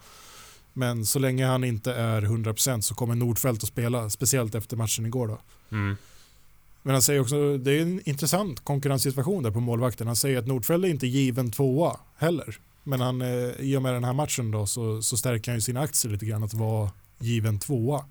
[0.74, 5.06] Men så länge han inte är 100% så kommer Nordfeldt att spela, speciellt efter matchen
[5.06, 5.28] igår.
[5.28, 5.38] Då.
[5.72, 5.96] Mm.
[6.82, 10.08] Men han säger också, det är en intressant konkurrenssituation där på målvakten.
[10.08, 12.58] Han säger att Nordfeldt är inte given tvåa heller.
[12.84, 15.62] Men han, eh, i och med den här matchen då så, så stärker han ju
[15.62, 18.06] sina aktier lite grann att vara given tvåa.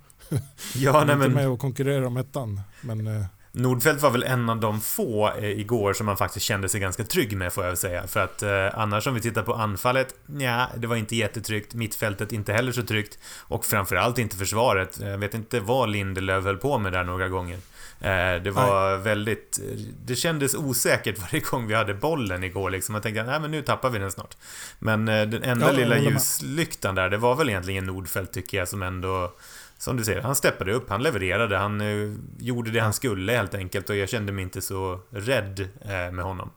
[0.77, 1.27] Ja, nej, men...
[1.27, 2.61] inte med och konkurrera om ettan.
[2.81, 3.25] Men, eh,
[3.59, 7.05] Nordfeldt var väl en av de få eh, igår som man faktiskt kände sig ganska
[7.05, 8.07] trygg med får jag väl säga.
[8.07, 11.75] För att eh, annars om vi tittar på anfallet, ja, det var inte jättetryggt.
[11.75, 13.19] Mittfältet inte heller så tryggt.
[13.39, 15.01] Och framförallt inte försvaret.
[15.01, 17.59] Jag vet inte vad Lindelöf höll på med där några gånger.
[18.01, 18.99] Eh, det var Nej.
[18.99, 19.61] väldigt...
[20.05, 22.95] Det kändes osäkert varje gång vi hade bollen igår liksom.
[22.95, 24.37] Jag tänkte att men nu tappar vi den snart.
[24.79, 28.69] Men eh, den enda ja, lilla ljuslyktan där, det var väl egentligen Nordfeldt tycker jag
[28.69, 29.33] som ändå
[29.79, 33.55] som du säger, han steppade upp, han levererade, han uh, gjorde det han skulle helt
[33.55, 36.51] enkelt och jag kände mig inte så rädd uh, med honom.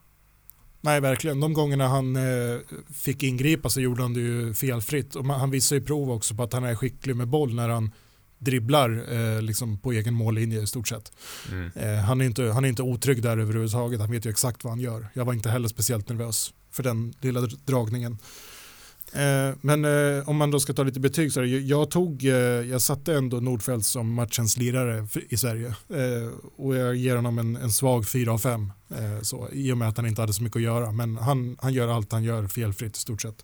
[0.82, 1.40] Nej, verkligen.
[1.40, 2.60] De gångerna han uh,
[2.96, 6.36] fick ingripa så gjorde han det ju felfritt och man, han visar ju prov också
[6.36, 7.92] på att han är skicklig med boll när han
[8.38, 11.12] dribblar liksom på egen mållinje i stort sett.
[11.52, 12.04] Mm.
[12.04, 14.80] han, är inte, han är inte otrygg där överhuvudtaget, han vet ju exakt vad han
[14.80, 15.08] gör.
[15.14, 18.18] Jag var inte heller speciellt nervös för den lilla dragningen.
[19.13, 22.34] Eh, men eh, om man då ska ta lite betyg så här, jag tog, eh,
[22.34, 25.76] jag satte ändå Nordfeldt som matchens lirare i Sverige
[26.58, 28.71] och jag ger honom en, en svag 4 av 5
[29.21, 31.74] så, i och med att han inte hade så mycket att göra men han, han
[31.74, 33.43] gör allt han gör felfritt i stort sett.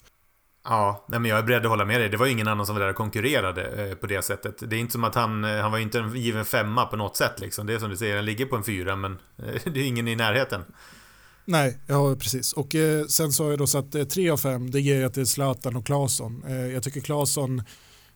[0.64, 2.10] Ja, nej men jag är beredd att hålla med dig.
[2.10, 4.70] Det var ju ingen annan som var där och konkurrerade eh, på det sättet.
[4.70, 7.18] Det är inte som att han, han var ju inte en given femma på något
[7.18, 7.68] sätt liksom.
[7.68, 10.08] Det är som du säger, han ligger på en fyra men eh, det är ingen
[10.08, 10.64] i närheten.
[11.50, 12.54] Nej, ja precis.
[12.54, 15.14] Och eh, sen så har jag då satt eh, tre av fem, det ger jag
[15.14, 16.44] till Zlatan och Claesson.
[16.48, 17.64] Eh, jag tycker Claesson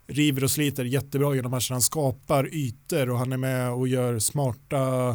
[0.07, 1.73] river och sliter jättebra genom matchen.
[1.73, 5.09] Han skapar ytor och han är med och gör smarta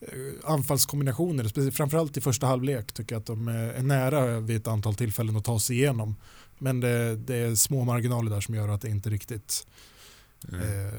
[0.00, 0.10] eh,
[0.44, 1.70] anfallskombinationer.
[1.70, 5.44] Framförallt i första halvlek tycker jag att de är nära vid ett antal tillfällen att
[5.44, 6.16] ta sig igenom.
[6.58, 9.66] Men det, det är små marginaler där som gör att det inte riktigt
[10.48, 10.60] mm.
[10.60, 10.94] eh,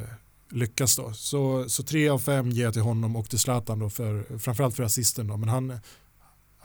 [0.49, 0.95] lyckas.
[0.95, 1.13] Då.
[1.13, 4.75] Så, så tre av fem ger jag till honom och till Zlatan då för, framförallt
[4.75, 5.27] för assisten.
[5.27, 5.37] Då.
[5.37, 5.79] Men han,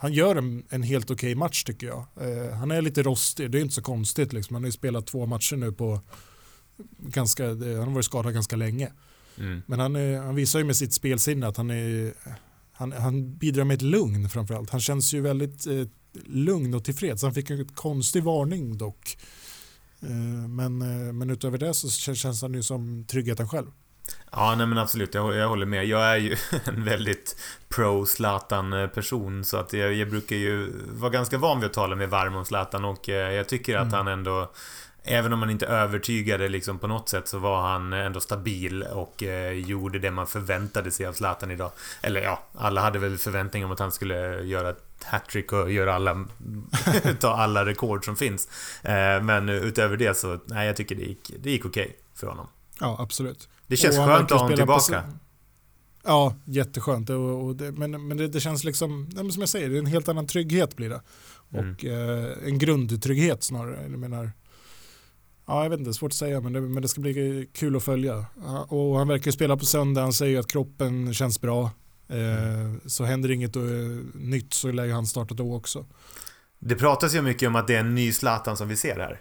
[0.03, 2.07] han gör en, en helt okej okay match tycker jag.
[2.21, 4.33] Eh, han är lite rostig, det är inte så konstigt.
[4.33, 4.55] Liksom.
[4.55, 6.01] Han har ju spelat två matcher nu på
[6.99, 8.93] ganska, han har varit skadad ganska länge.
[9.39, 9.63] Mm.
[9.67, 12.15] Men han, är, han visar ju med sitt spelsinne att han, är,
[12.73, 14.71] han, han bidrar med ett lugn framförallt.
[14.71, 15.87] Han känns ju väldigt eh,
[16.27, 17.23] lugn och tillfreds.
[17.23, 19.19] Han fick en konstig varning dock.
[20.01, 23.71] Eh, men, eh, men utöver det så känns han ju som tryggheten själv.
[24.31, 25.15] Ja, nej men absolut.
[25.15, 25.87] Jag, jag håller med.
[25.87, 27.37] Jag är ju en väldigt
[27.69, 29.45] pro-Zlatan-person.
[29.45, 32.45] Så att jag, jag, brukar ju vara ganska van vid att tala med varm om
[32.45, 33.95] Zlatan och eh, jag tycker att mm.
[33.95, 34.51] han ändå
[35.05, 39.23] Även om man inte övertygade liksom på något sätt så var han ändå stabil och
[39.23, 41.71] eh, gjorde det man förväntade sig av Zlatan idag.
[42.03, 45.95] Eller ja, alla hade väl förväntningar om att han skulle göra ett hattrick och göra
[45.95, 46.27] alla,
[47.21, 48.49] ta alla rekord som finns.
[48.83, 52.27] Eh, men utöver det så, nej jag tycker det gick, det gick okej okay för
[52.27, 52.47] honom.
[52.81, 53.49] Ja, absolut.
[53.67, 55.05] Det känns och skönt att ha honom tillbaka.
[56.05, 57.11] Ja, jätteskönt.
[57.11, 59.87] Och, och det, men men det, det, känns liksom, som jag säger, det är en
[59.87, 61.01] helt annan trygghet blir det.
[61.53, 61.71] Mm.
[61.71, 63.83] Och eh, en grundtrygghet snarare.
[63.83, 64.33] Jag menar,
[65.47, 67.83] Ja, jag vet inte, svårt att säga, men det, men det ska bli kul att
[67.83, 68.27] följa.
[68.69, 71.71] Och han verkar spela på söndag, han säger att kroppen känns bra.
[72.09, 73.63] Eh, så händer inget eh,
[74.15, 75.87] nytt så lär han starta då också.
[76.59, 79.21] Det pratas ju mycket om att det är en ny Zlatan som vi ser här.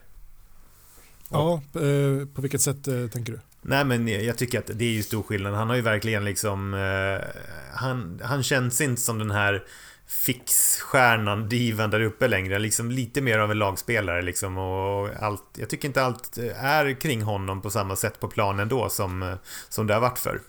[1.30, 3.40] Ja, eh, på vilket sätt eh, tänker du?
[3.62, 5.54] Nej men jag tycker att det är ju stor skillnad.
[5.54, 6.74] Han har ju verkligen liksom...
[6.74, 7.42] Eh,
[7.74, 9.64] han, han känns inte som den här
[10.08, 12.60] fixstjärnan, divan där uppe längre.
[12.60, 15.44] Liksom lite mer av en lagspelare liksom och allt.
[15.58, 19.38] Jag tycker inte allt är kring honom på samma sätt på planen då som,
[19.70, 20.42] som det har varit för.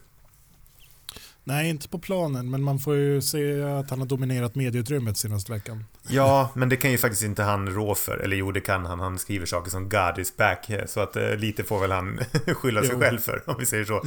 [1.45, 5.53] Nej, inte på planen, men man får ju se att han har dominerat medieutrymmet senaste
[5.53, 5.85] veckan.
[6.09, 8.19] Ja, men det kan ju faktiskt inte han rå för.
[8.19, 9.01] Eller jo, det kan han.
[9.01, 10.71] Han skriver saker som God is back.
[10.87, 14.03] Så att eh, lite får väl han skylla sig själv för, om vi säger så.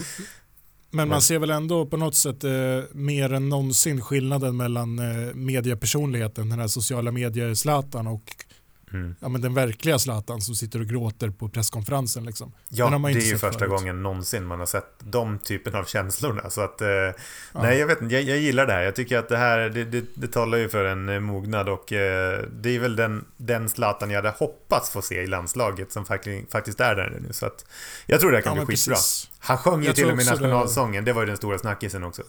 [0.91, 2.51] Men man ser väl ändå på något sätt eh,
[2.91, 8.44] mer än någonsin skillnaden mellan eh, mediepersonligheten, den här sociala medier-Zlatan och
[8.93, 9.15] Mm.
[9.19, 12.25] Ja, men den verkliga Zlatan som sitter och gråter på presskonferensen.
[12.25, 12.53] Liksom.
[12.69, 13.69] Ja, det är ju första förut.
[13.69, 16.49] gången någonsin man har sett de typen av känslorna.
[16.49, 17.13] Så att, eh, ja.
[17.53, 18.81] nej, jag vet inte, jag, jag, gillar det här.
[18.81, 21.93] Jag tycker att det här, det, det, det talar ju för en eh, mognad och
[21.93, 26.05] eh, det är väl den, den Zlatan jag hade hoppats få se i landslaget som
[26.05, 27.33] faktiskt, faktiskt är där nu.
[27.33, 27.65] Så att,
[28.05, 28.95] jag tror det här kan ja, bli skitbra.
[28.95, 29.29] Precis.
[29.39, 31.11] Han sjöng ju till och med nationalsången, det...
[31.11, 32.23] det var ju den stora snackisen också.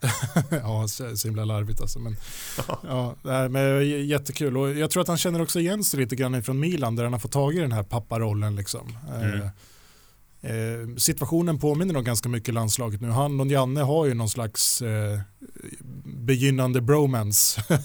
[0.50, 1.98] ja, så himla larvigt alltså.
[1.98, 2.16] Men,
[2.82, 3.14] ja,
[3.50, 4.56] men jättekul.
[4.56, 7.12] Och jag tror att han känner också igen sig lite grann från Milan där han
[7.12, 8.56] har fått tag i den här papparollen.
[8.56, 8.96] Liksom.
[9.14, 9.40] Mm.
[9.40, 13.08] Eh, eh, situationen påminner nog ganska mycket landslaget nu.
[13.08, 15.20] Han och Janne har ju någon slags eh,
[16.04, 17.64] begynnande bromance.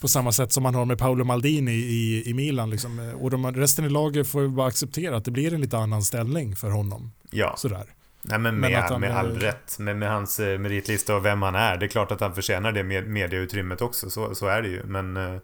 [0.00, 2.70] på samma sätt som man har med Paolo Maldini i, i Milan.
[2.70, 3.14] Liksom.
[3.20, 6.56] Och de, resten i laget får bara acceptera att det blir en lite annan ställning
[6.56, 7.12] för honom.
[7.30, 7.54] Ja.
[7.58, 7.95] Sådär.
[8.28, 9.78] Nej men med, men med all rätt.
[9.78, 11.76] Med, med hans eh, meritlista och vem han är.
[11.76, 14.10] Det är klart att han förtjänar det med mediautrymmet också.
[14.10, 14.82] Så, så är det ju.
[14.84, 15.40] Men eh,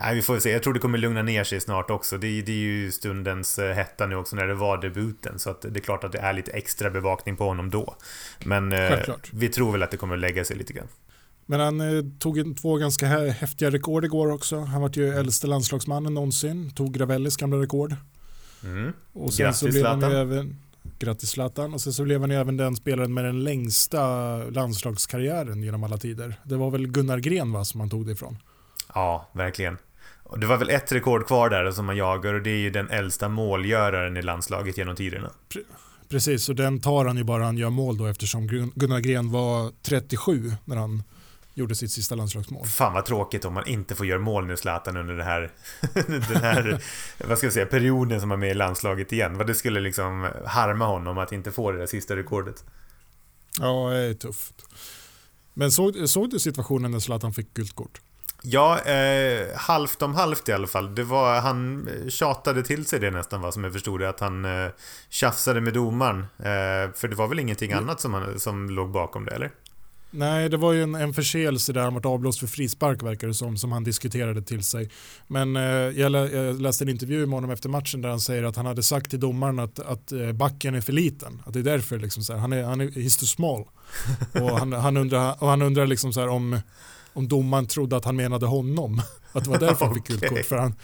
[0.00, 0.52] nej, vi får se.
[0.52, 2.18] Jag tror det kommer lugna ner sig snart också.
[2.18, 5.38] Det, det är ju stundens eh, hetta nu också när det var debuten.
[5.38, 7.96] Så att det är klart att det är lite extra bevakning på honom då.
[8.44, 9.30] Men Självklart.
[9.32, 10.88] vi tror väl att det kommer att lägga sig lite grann.
[11.46, 14.60] Men han eh, tog två ganska häftiga rekord igår också.
[14.60, 16.70] Han var ju äldste landslagsmannen någonsin.
[16.70, 17.96] Tog Ravellis gamla rekord.
[18.64, 18.92] Mm.
[19.12, 20.56] Och sen Grattis så blev han även
[21.00, 21.74] Grattis Zlatan.
[21.74, 25.96] Och sen så blev han ju även den spelaren med den längsta landslagskarriären genom alla
[25.96, 26.34] tider.
[26.44, 28.38] Det var väl Gunnar Gren va, som han tog det ifrån?
[28.94, 29.78] Ja, verkligen.
[30.36, 32.90] Det var väl ett rekord kvar där som man jagar och det är ju den
[32.90, 35.30] äldsta målgöraren i landslaget genom tiderna.
[36.08, 39.72] Precis, och den tar han ju bara han gör mål då eftersom Gunnar Gren var
[39.82, 41.02] 37 när han
[41.54, 42.66] gjorde sitt sista landslagsmål.
[42.66, 45.50] Fan vad tråkigt om man inte får göra mål nu Zlatan under det här,
[46.28, 46.82] den här
[47.28, 49.38] vad ska jag säga, perioden som han är med i landslaget igen.
[49.38, 52.64] Vad det skulle liksom harma honom att inte få det där sista rekordet.
[53.58, 54.54] Ja, det är tufft.
[55.54, 58.00] Men såg, såg du situationen när Zlatan fick gult kort?
[58.42, 60.94] Ja, eh, halvt om halvt i alla fall.
[60.94, 64.08] Det var, han tjatade till sig det nästan, va, som jag förstod det.
[64.08, 64.70] Att han eh,
[65.08, 66.18] tjafsade med domaren.
[66.20, 67.84] Eh, för det var väl ingenting mm.
[67.84, 69.50] annat som, han, som låg bakom det, eller?
[70.10, 73.34] Nej, det var ju en, en förseelse där han var avblåst för frispark verkar det
[73.34, 74.90] som, som han diskuterade till sig.
[75.26, 78.42] Men eh, jag, lä, jag, läste en intervju med honom efter matchen där han säger
[78.42, 81.42] att han hade sagt till domaren att, att eh, backen är för liten.
[81.46, 83.64] Att det är därför liksom så här, han är, han är he's too small.
[84.42, 86.60] och han, han undrar, och han undrar liksom så här om,
[87.12, 89.02] om domaren trodde att han menade honom.
[89.32, 90.44] Att det var därför han fick gult kort.
[90.44, 90.74] För, han,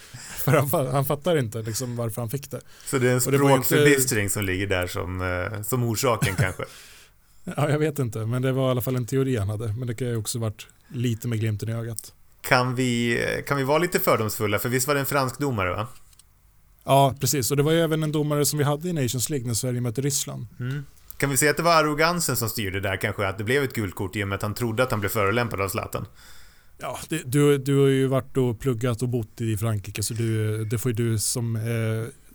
[0.43, 2.61] för han, han fattar inte liksom varför han fick det.
[2.85, 4.33] Så det är en språkförbistring inte...
[4.33, 6.63] som ligger där som, eh, som orsaken kanske?
[7.55, 9.73] Ja, jag vet inte, men det var i alla fall en teori han hade.
[9.73, 12.13] Men det kan ju också varit lite med glimten i ögat.
[12.41, 14.59] Kan vi, kan vi vara lite fördomsfulla?
[14.59, 15.87] För visst var det en fransk domare va?
[16.83, 17.51] Ja, precis.
[17.51, 19.81] Och det var ju även en domare som vi hade i Nations League när Sverige
[19.81, 20.47] mötte Ryssland.
[20.59, 20.85] Mm.
[21.17, 23.27] Kan vi säga att det var arrogansen som styrde där kanske?
[23.27, 25.09] Att det blev ett gult kort i och med att han trodde att han blev
[25.09, 26.05] förolämpad av Zlatan?
[26.77, 30.65] Ja, det, du, du har ju varit och pluggat och bott i Frankrike så du,
[30.65, 31.61] det får ju du som eh,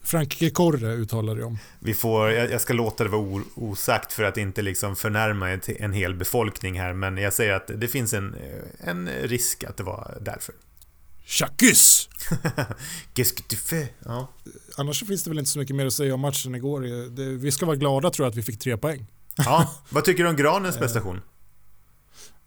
[0.03, 1.59] Frankrike Korre uttalar det om.
[1.79, 6.15] Vi får, jag, ska låta det vara osagt för att inte liksom förnärma en hel
[6.15, 8.37] befolkning här, men jag säger att det finns en,
[8.79, 10.55] en risk att det var därför.
[13.57, 13.88] Fais?
[14.05, 14.29] Ja.
[14.77, 16.81] Annars finns det väl inte så mycket mer att säga om matchen igår.
[17.38, 19.07] Vi ska vara glada tror jag att vi fick tre poäng.
[19.37, 21.21] ja, vad tycker du om Granens prestation?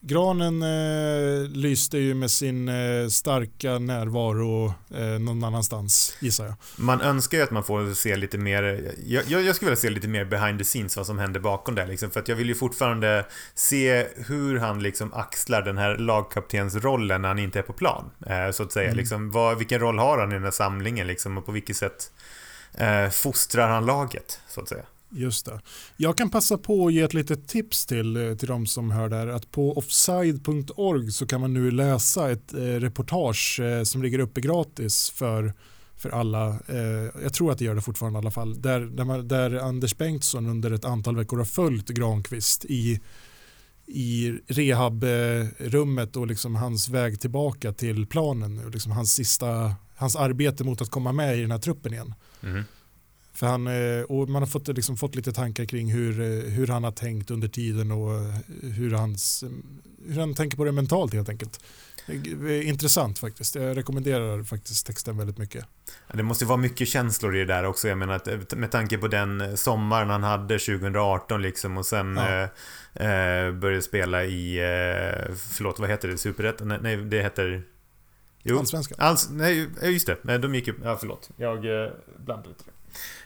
[0.08, 6.56] Granen eh, lyste ju med sin eh, starka närvaro eh, någon annanstans gissar jag.
[6.78, 10.08] Man önskar ju att man får se lite mer, jag, jag skulle vilja se lite
[10.08, 12.56] mer behind the scenes vad som händer bakom det liksom, för att jag vill ju
[12.56, 18.12] fortfarande se hur han liksom axlar den här lagkaptensrollen när han inte är på plan.
[18.28, 18.98] Eh, så att säga, mm.
[18.98, 22.12] liksom, vad, vilken roll har han i den här samlingen liksom, och på vilket sätt
[22.74, 24.86] eh, fostrar han laget så att säga.
[25.18, 25.60] Just det.
[25.98, 29.10] Jag kan passa på att ge ett litet tips till, eh, till de som hör
[29.10, 29.28] där.
[29.28, 34.42] Att på offside.org så kan man nu läsa ett eh, reportage eh, som ligger uppe
[34.42, 35.54] gratis för,
[35.96, 36.50] för alla.
[36.68, 38.62] Eh, jag tror att det gör det fortfarande i alla fall.
[38.62, 43.00] Där, där, man, där Anders Bengtsson under ett antal veckor har följt Granqvist i,
[43.86, 48.66] i rehabrummet och liksom hans väg tillbaka till planen.
[48.66, 52.14] Och liksom hans, sista, hans arbete mot att komma med i den här truppen igen.
[52.44, 52.64] Mm.
[53.36, 56.68] För han, eh, och man har fått, liksom, fått lite tankar kring hur, eh, hur
[56.68, 59.44] han har tänkt under tiden och eh, hur, hans,
[60.08, 61.60] hur han tänker på det mentalt helt enkelt.
[62.64, 63.56] Intressant faktiskt.
[63.56, 65.66] Jag rekommenderar faktiskt texten väldigt mycket.
[66.14, 67.88] Det måste vara mycket känslor i det där också.
[67.88, 72.42] Jag menar att med tanke på den sommaren han hade 2018 liksom och sen ja.
[72.94, 76.80] eh, började spela i, eh, förlåt vad heter det, Superettan?
[76.82, 77.64] Nej, det heter
[78.44, 78.98] Jo, Allsvenskan?
[79.02, 80.38] Alls, nej, just det.
[80.38, 81.30] De gick ju, ja förlåt.
[81.38, 81.62] Jag
[82.18, 82.75] blandade lite.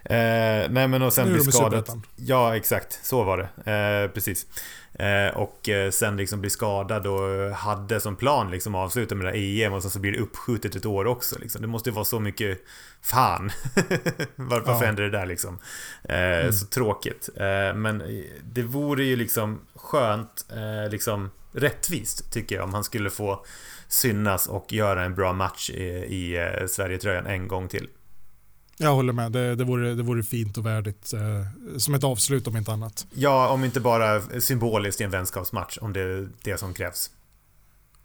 [0.04, 2.02] Eh, nej men och sen bli skadad.
[2.16, 3.72] Ja exakt, så var det.
[3.72, 4.46] Eh, precis.
[4.94, 9.32] Eh, och eh, sen liksom bli skadad och hade som plan liksom avsluta med det
[9.32, 11.40] där EM och sen så blir det uppskjutet ett år också.
[11.40, 11.62] Liksom.
[11.62, 12.60] Det måste ju vara så mycket
[13.02, 13.52] Fan!
[14.36, 14.78] Varför ja.
[14.78, 15.60] händer det där liksom?
[16.04, 16.54] Eh, mm.
[16.54, 17.30] Så tråkigt.
[17.36, 20.46] Eh, men det vore ju liksom skönt,
[20.90, 23.46] liksom rättvist tycker jag om han skulle få
[23.88, 27.88] synas och göra en bra match i, i Sverige-tröjan en gång till.
[28.82, 29.32] Jag håller med.
[29.32, 31.14] Det, det, vore, det vore fint och värdigt.
[31.14, 33.08] Eh, som ett avslut om inte annat.
[33.14, 35.78] Ja, om inte bara symboliskt i en vänskapsmatch.
[35.82, 37.12] Om det är det som krävs.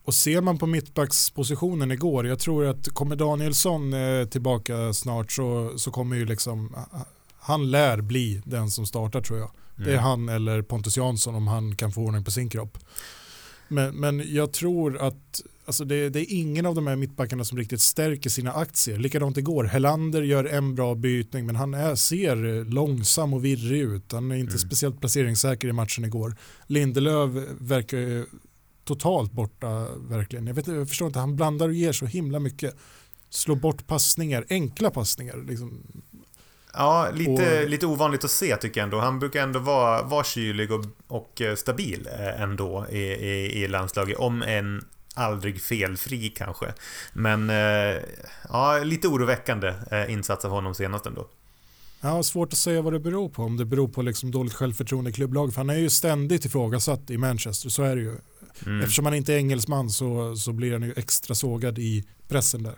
[0.05, 5.73] Och ser man på mittbackspositionen igår, jag tror att kommer Danielsson eh, tillbaka snart så,
[5.77, 6.77] så kommer ju liksom,
[7.39, 9.51] han lär bli den som startar tror jag.
[9.77, 9.87] Mm.
[9.87, 10.05] Det är mm.
[10.05, 12.79] han eller Pontus Jansson om han kan få ordning på sin kropp.
[13.69, 17.59] Men, men jag tror att alltså det, det, är ingen av de här mittbackarna som
[17.59, 18.99] riktigt stärker sina aktier.
[18.99, 24.13] Likadant igår, Helander gör en bra bytning men han är, ser långsam och virrig ut.
[24.13, 24.59] Han är inte mm.
[24.59, 26.37] speciellt placeringssäker i matchen igår.
[26.67, 28.27] Lindelöf verkar
[28.85, 30.47] totalt borta verkligen.
[30.47, 32.77] Jag, vet, jag förstår inte, han blandar och ger så himla mycket.
[33.31, 35.45] Slår bort passningar, enkla passningar.
[35.49, 35.83] Liksom.
[36.77, 39.01] Ja, lite, och, lite ovanligt att se tycker jag ändå.
[39.01, 44.19] Han brukar ändå vara, vara kylig och, och stabil eh, ändå i, i, i landslaget.
[44.19, 44.85] Om en
[45.15, 46.67] aldrig felfri kanske.
[47.13, 48.03] Men eh,
[48.49, 51.27] ja, lite oroväckande eh, insats av honom senast ändå.
[52.01, 53.43] Ja, svårt att säga vad det beror på.
[53.43, 55.55] Om det beror på liksom dåligt självförtroende i klubblag.
[55.55, 58.17] För han är ju ständigt ifrågasatt i Manchester, så är det ju.
[58.67, 58.81] Mm.
[58.81, 62.75] Eftersom han inte är engelsman så, så blir han ju extra sågad i pressen där.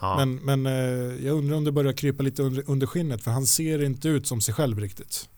[0.00, 0.16] Ja.
[0.16, 3.46] Men, men eh, jag undrar om det börjar krypa lite under, under skinnet för han
[3.46, 5.28] ser inte ut som sig själv riktigt.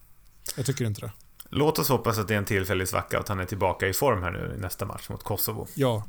[0.56, 1.12] Jag tycker inte det.
[1.50, 3.92] Låt oss hoppas att det är en tillfällig svacka och att han är tillbaka i
[3.92, 5.66] form här nu i nästa match mot Kosovo.
[5.74, 6.06] Ja,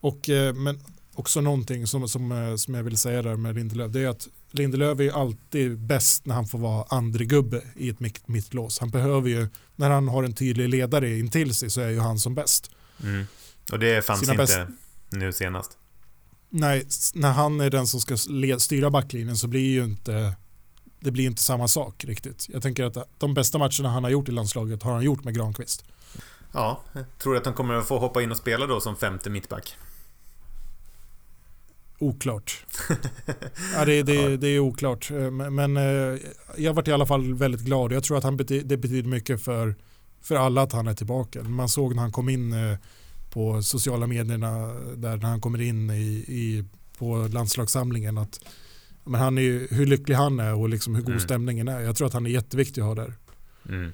[0.00, 0.80] och, eh, men
[1.14, 4.28] också någonting som, som, eh, som jag vill säga där med Lindelöf, det är att
[4.50, 8.78] Lindelöf är alltid bäst när han får vara andra gubbe i ett mitt, mittlås.
[8.78, 12.18] Han behöver ju, när han har en tydlig ledare intill sig så är ju han
[12.18, 12.70] som bäst.
[13.02, 13.26] Mm.
[13.72, 14.58] Och det fanns inte bäst...
[15.10, 15.78] nu senast.
[16.50, 18.16] Nej, när han är den som ska
[18.58, 20.34] styra backlinjen så blir ju inte
[21.00, 22.46] det blir inte samma sak riktigt.
[22.48, 25.34] Jag tänker att de bästa matcherna han har gjort i landslaget har han gjort med
[25.34, 25.84] Granqvist.
[26.52, 26.82] ja,
[27.18, 29.76] tror du att han kommer att få hoppa in och spela då som femte mittback?
[31.98, 32.64] Oklart.
[33.74, 35.10] ja, det, det, det är oklart.
[35.10, 36.18] Eh, men, men eh,
[36.56, 37.92] jag varit i alla fall väldigt glad.
[37.92, 39.74] Jag tror att han bety det betyder mycket för,
[40.22, 41.42] för alla att han är tillbaka.
[41.42, 42.78] Man såg när han kom in eh,
[43.30, 44.66] på sociala medierna
[44.96, 46.64] där när han kommer in i, i
[46.98, 48.40] på landslagssamlingen att
[49.04, 51.20] men han är, hur lycklig han är och liksom hur god mm.
[51.20, 51.80] stämningen är.
[51.80, 53.14] Jag tror att han är jätteviktig att ha där.
[53.68, 53.92] Mm.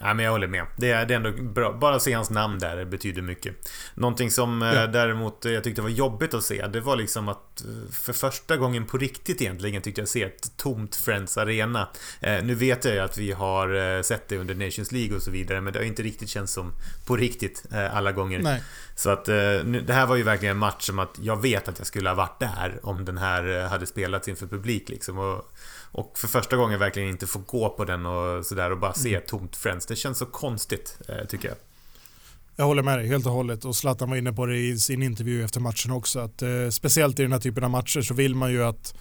[0.00, 0.66] Ja, men jag håller med.
[0.76, 1.72] Det är, det är ändå bra.
[1.72, 3.70] Bara att se hans namn där betyder mycket.
[3.94, 4.86] Någonting som eh, ja.
[4.86, 8.86] däremot jag tyckte var jobbigt att se, det var liksom att eh, för första gången
[8.86, 11.88] på riktigt egentligen tyckte jag se ett tomt Friends Arena.
[12.20, 15.30] Eh, nu vet jag ju att vi har sett det under Nations League och så
[15.30, 16.72] vidare, men det har inte riktigt känts som
[17.06, 18.38] på riktigt alla gånger.
[18.38, 18.62] Nej.
[18.96, 21.86] Så att det här var ju verkligen en match som att jag vet att jag
[21.86, 25.18] skulle ha varit där om den här hade spelats inför publik liksom.
[25.18, 25.52] Och
[25.94, 29.14] och för första gången verkligen inte få gå på den och sådär och bara se
[29.14, 29.22] mm.
[29.26, 29.86] tomt Friends.
[29.86, 31.56] Det känns så konstigt, eh, tycker jag.
[32.56, 35.02] Jag håller med dig helt och hållet och Zlatan var inne på det i sin
[35.02, 36.20] intervju efter matchen också.
[36.20, 38.94] Att, eh, speciellt i den här typen av matcher så vill man ju att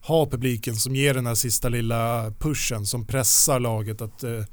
[0.00, 4.44] ha publiken som ger den här sista lilla pushen som pressar laget att, eh,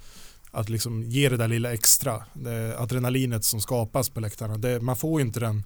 [0.51, 2.23] att liksom ge det där lilla extra.
[2.33, 4.57] Det adrenalinet som skapas på läktarna.
[4.57, 5.63] Det, man får inte den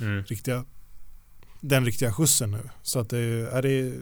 [0.00, 0.24] mm.
[0.24, 0.64] riktiga
[1.62, 2.68] den riktiga skjutsen nu.
[2.82, 3.18] Så att det,
[3.52, 3.92] är det,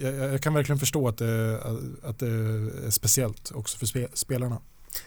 [0.00, 1.60] jag, jag kan verkligen förstå att det,
[2.02, 2.26] att det
[2.86, 4.60] är speciellt också för spe, spelarna.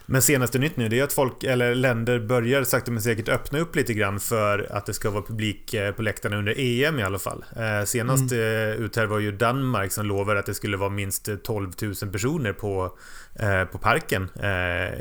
[0.06, 3.60] Men senaste nytt nu det är att folk, eller länder börjar sakta men säkert öppna
[3.60, 7.04] upp lite grann för att det ska vara publik eh, på läktarna under EM i
[7.04, 7.46] alla fall.
[7.56, 8.84] Eh, senast mm.
[8.84, 12.54] ut här var ju Danmark som lovade att det skulle vara minst 12 000 personer
[12.54, 12.98] på,
[13.72, 14.30] på parken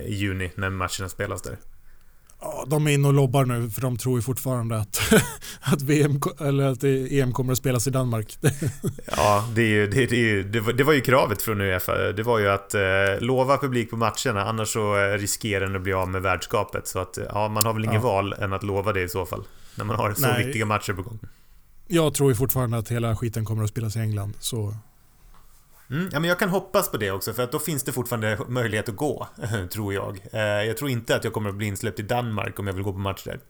[0.04, 1.56] i juni när matcherna spelas där.
[2.40, 5.00] Ja, de är inne och lobbar nu för de tror ju fortfarande att,
[5.60, 8.38] att, VM, eller att EM kommer att spelas i Danmark.
[9.16, 12.12] ja, det, är ju, det, det, det, var, det var ju kravet från Uefa.
[12.12, 12.80] Det var ju att eh,
[13.20, 16.86] lova publik på matcherna annars så eh, riskerar den att bli av med värdskapet.
[16.86, 18.00] Så att ja, man har väl inget ja.
[18.00, 19.42] val än att lova det i så fall.
[19.74, 20.44] När man har så Nej.
[20.44, 21.18] viktiga matcher på gång.
[21.86, 24.34] Jag tror ju fortfarande att hela skiten kommer att spelas i England.
[24.38, 24.74] Så
[25.90, 28.38] Mm, ja, men jag kan hoppas på det också för att då finns det fortfarande
[28.48, 29.28] möjlighet att gå,
[29.72, 30.20] tror jag.
[30.32, 32.82] Eh, jag tror inte att jag kommer att bli insläppt i Danmark om jag vill
[32.82, 33.40] gå på match där.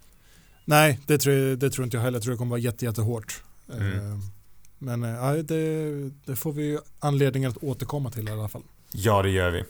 [0.64, 2.16] Nej, det tror, det tror inte jag heller.
[2.16, 3.42] Jag tror det kommer att vara jätte, jättehårt.
[3.72, 3.92] Mm.
[3.92, 4.18] Eh,
[4.78, 5.90] men eh, ja, det,
[6.24, 8.62] det får vi anledning att återkomma till i alla fall.
[8.92, 9.64] Ja, det gör vi.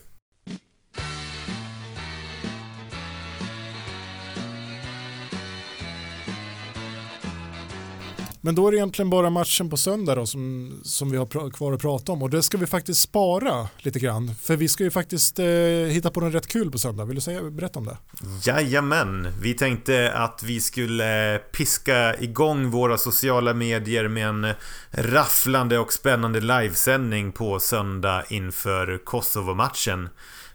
[8.41, 11.73] Men då är det egentligen bara matchen på söndag då som, som vi har kvar
[11.73, 14.35] att prata om och det ska vi faktiskt spara lite grann.
[14.43, 15.47] För vi ska ju faktiskt eh,
[15.89, 17.05] hitta på något rätt kul på söndag.
[17.05, 17.97] Vill du säga, berätta om det?
[18.45, 24.55] Jajamän, vi tänkte att vi skulle eh, piska igång våra sociala medier med en
[24.91, 30.09] rafflande och spännande livesändning på söndag inför Kosovo-matchen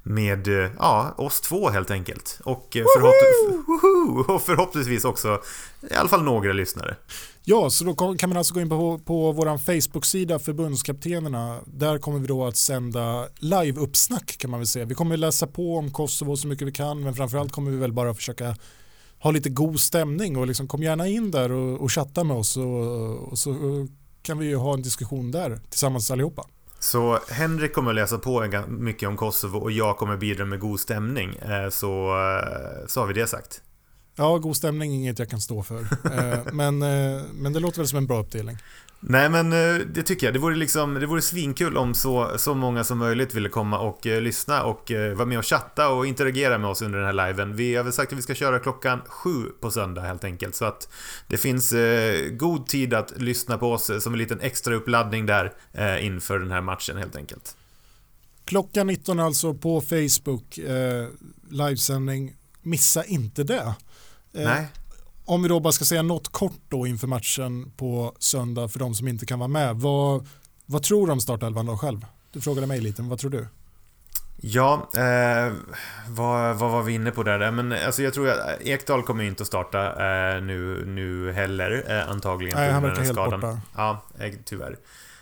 [0.08, 0.48] med
[0.80, 2.40] ja, oss två helt enkelt.
[2.44, 5.42] Och, förhopp och förhoppningsvis också
[5.92, 6.96] i alla fall några lyssnare.
[7.44, 11.60] Ja, så då kan man alltså gå in på, på vår Facebook-sida Förbundskaptenerna.
[11.66, 14.86] Där kommer vi då att sända live-uppsnack kan man väl säga.
[14.86, 17.94] Vi kommer läsa på om Kosovo så mycket vi kan men framförallt kommer vi väl
[17.94, 18.56] bara försöka
[19.20, 22.58] ha lite god stämning och liksom kom gärna in där och, och chatta med oss
[22.58, 23.56] och, och så
[24.22, 26.46] kan vi ju ha en diskussion där tillsammans allihopa.
[26.86, 30.80] Så Henrik kommer att läsa på mycket om Kosovo och jag kommer bidra med god
[30.80, 31.36] stämning.
[31.36, 33.62] Eh, så, eh, så har vi det sagt.
[34.16, 35.82] Ja, god stämning är inget jag kan stå för.
[35.82, 36.80] Eh, men,
[37.34, 38.58] men det låter väl som en bra uppdelning.
[39.08, 40.34] Nej men eh, det tycker jag.
[40.34, 44.08] Det vore, liksom, det vore svinkul om så, så många som möjligt ville komma och
[44.08, 47.28] eh, lyssna och eh, vara med och chatta och interagera med oss under den här
[47.28, 47.56] liven.
[47.56, 50.56] Vi har väl sagt att vi ska köra klockan sju på söndag helt enkelt.
[50.56, 50.90] Så att
[51.28, 55.54] det finns eh, god tid att lyssna på oss som en liten extra uppladdning där
[56.00, 57.58] inför den här matchen helt enkelt.
[58.46, 60.60] Klockan 19 alltså på Facebook,
[61.50, 62.36] livesändning.
[62.62, 63.76] Missa inte det.
[64.36, 64.68] Eh, Nej.
[65.26, 68.96] Om vi då bara ska säga något kort då inför matchen på söndag för de
[68.96, 69.76] som inte kan vara med.
[69.76, 70.28] Vad,
[70.66, 72.06] vad tror du om startelvan då själv?
[72.32, 73.48] Du frågade mig lite, men vad tror du?
[74.42, 75.54] Ja, eh,
[76.10, 77.52] vad, vad var vi inne på där?
[77.52, 82.10] Men alltså jag tror att Ekdal kommer inte att starta eh, nu, nu heller, eh,
[82.10, 82.60] antagligen.
[82.60, 83.40] Nej, han verkar helt skadan.
[83.40, 83.60] borta.
[83.76, 84.78] Ja, eh, tyvärr.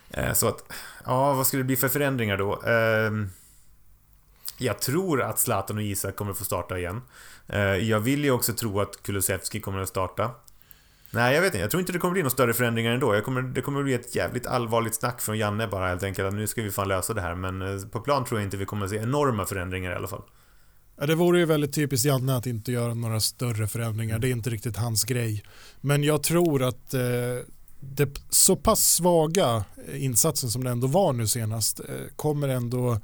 [0.09, 0.63] Eh, så att,
[1.05, 2.61] ja, vad skulle det bli för förändringar då?
[4.57, 7.01] Jag tror att Zlatan och Isak kommer få starta igen.
[7.47, 10.31] Eh, jag vill ju också tro att Kulusevski kommer att starta.
[11.11, 11.61] Nej, jag vet inte.
[11.61, 13.15] Jag tror inte det kommer bli några större förändringar ändå.
[13.15, 16.27] Jag kommer, det kommer bli ett jävligt allvarligt snack från Janne bara helt enkelt.
[16.27, 17.35] Att nu ska vi fan lösa det här.
[17.35, 20.07] Men eh, på plan tror jag inte vi kommer att se enorma förändringar i alla
[20.07, 20.21] fall.
[20.99, 24.19] Ja, det vore ju väldigt typiskt Janne att inte göra några större förändringar.
[24.19, 25.43] Det är inte riktigt hans grej.
[25.81, 27.01] Men jag tror att eh,
[27.79, 31.85] det så pass svaga eh, insatsen som det ändå var nu senast eh,
[32.15, 32.99] kommer ändå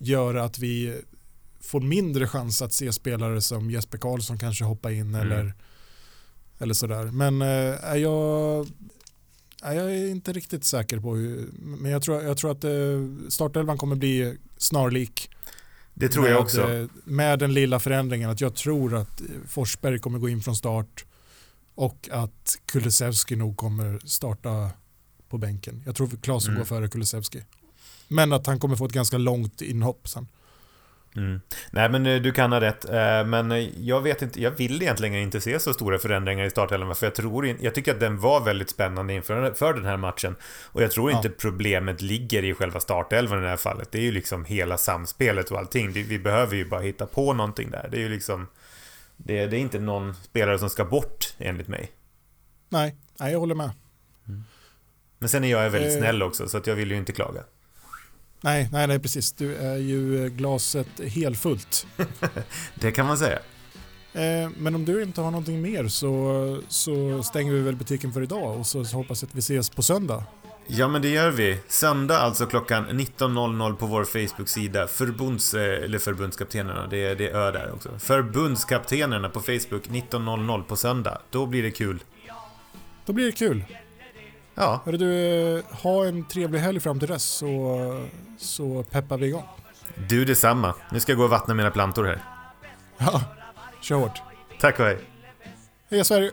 [0.00, 1.00] göra att vi
[1.60, 5.20] får mindre chans att se spelare som Jesper Karlsson kanske hoppa in mm.
[5.20, 5.54] eller,
[6.58, 7.04] eller sådär.
[7.04, 8.66] Men är jag,
[9.62, 12.70] är jag är inte riktigt säker på hur, men jag tror, jag tror att eh,
[13.28, 15.30] startelvan kommer bli snarlik.
[15.94, 16.72] Det tror med, jag också.
[16.72, 21.04] Eh, med den lilla förändringen att jag tror att Forsberg kommer gå in från start
[21.74, 24.70] och att Kulusevski nog kommer starta
[25.28, 25.82] på bänken.
[25.86, 26.60] Jag tror Klasen mm.
[26.60, 27.42] går före Kulusevski.
[28.10, 30.28] Men att han kommer få ett ganska långt inhopp sen.
[31.16, 31.40] Mm.
[31.70, 34.82] Nej men eh, du kan ha rätt, eh, men eh, jag vet inte, jag vill
[34.82, 38.20] egentligen inte se så stora förändringar i startelvan för jag tror jag tycker att den
[38.20, 41.16] var väldigt spännande inför för den här matchen och jag tror ja.
[41.16, 43.92] inte problemet ligger i själva startelvan i det här fallet.
[43.92, 45.92] Det är ju liksom hela samspelet och allting.
[45.92, 47.88] Vi behöver ju bara hitta på någonting där.
[47.90, 48.46] Det är ju liksom
[49.16, 51.90] det, det är inte någon spelare som ska bort enligt mig.
[52.68, 53.70] Nej, nej jag håller med.
[54.28, 54.44] Mm.
[55.18, 57.42] Men sen är jag väldigt snäll också så att jag vill ju inte klaga.
[58.40, 59.32] Nej, nej, nej, precis.
[59.32, 61.86] Du är ju glaset helfullt.
[62.74, 63.38] det kan man säga.
[64.12, 68.22] Eh, men om du inte har någonting mer så, så stänger vi väl butiken för
[68.22, 70.24] idag och så hoppas jag att vi ses på söndag.
[70.66, 71.58] Ja men det gör vi.
[71.68, 74.86] Söndag alltså klockan 19.00 på vår Facebook-sida.
[74.86, 75.54] Förbunds...
[75.54, 77.98] Eh, eller förbundskaptenerna, det är, det är ö där också.
[77.98, 81.18] Förbundskaptenerna på Facebook 19.00 på söndag.
[81.30, 82.02] Då blir det kul.
[83.06, 83.64] Då blir det kul.
[84.60, 84.80] Ja.
[84.84, 88.06] Hörru du, ha en trevlig helg fram till dess så,
[88.38, 89.44] så peppar vi igång.
[90.08, 90.74] Du detsamma.
[90.92, 92.24] Nu ska jag gå och vattna mina plantor här.
[92.98, 93.22] Ja,
[93.80, 94.22] kör hårt.
[94.60, 94.98] Tack och hej.
[95.90, 96.30] Heja Sverige!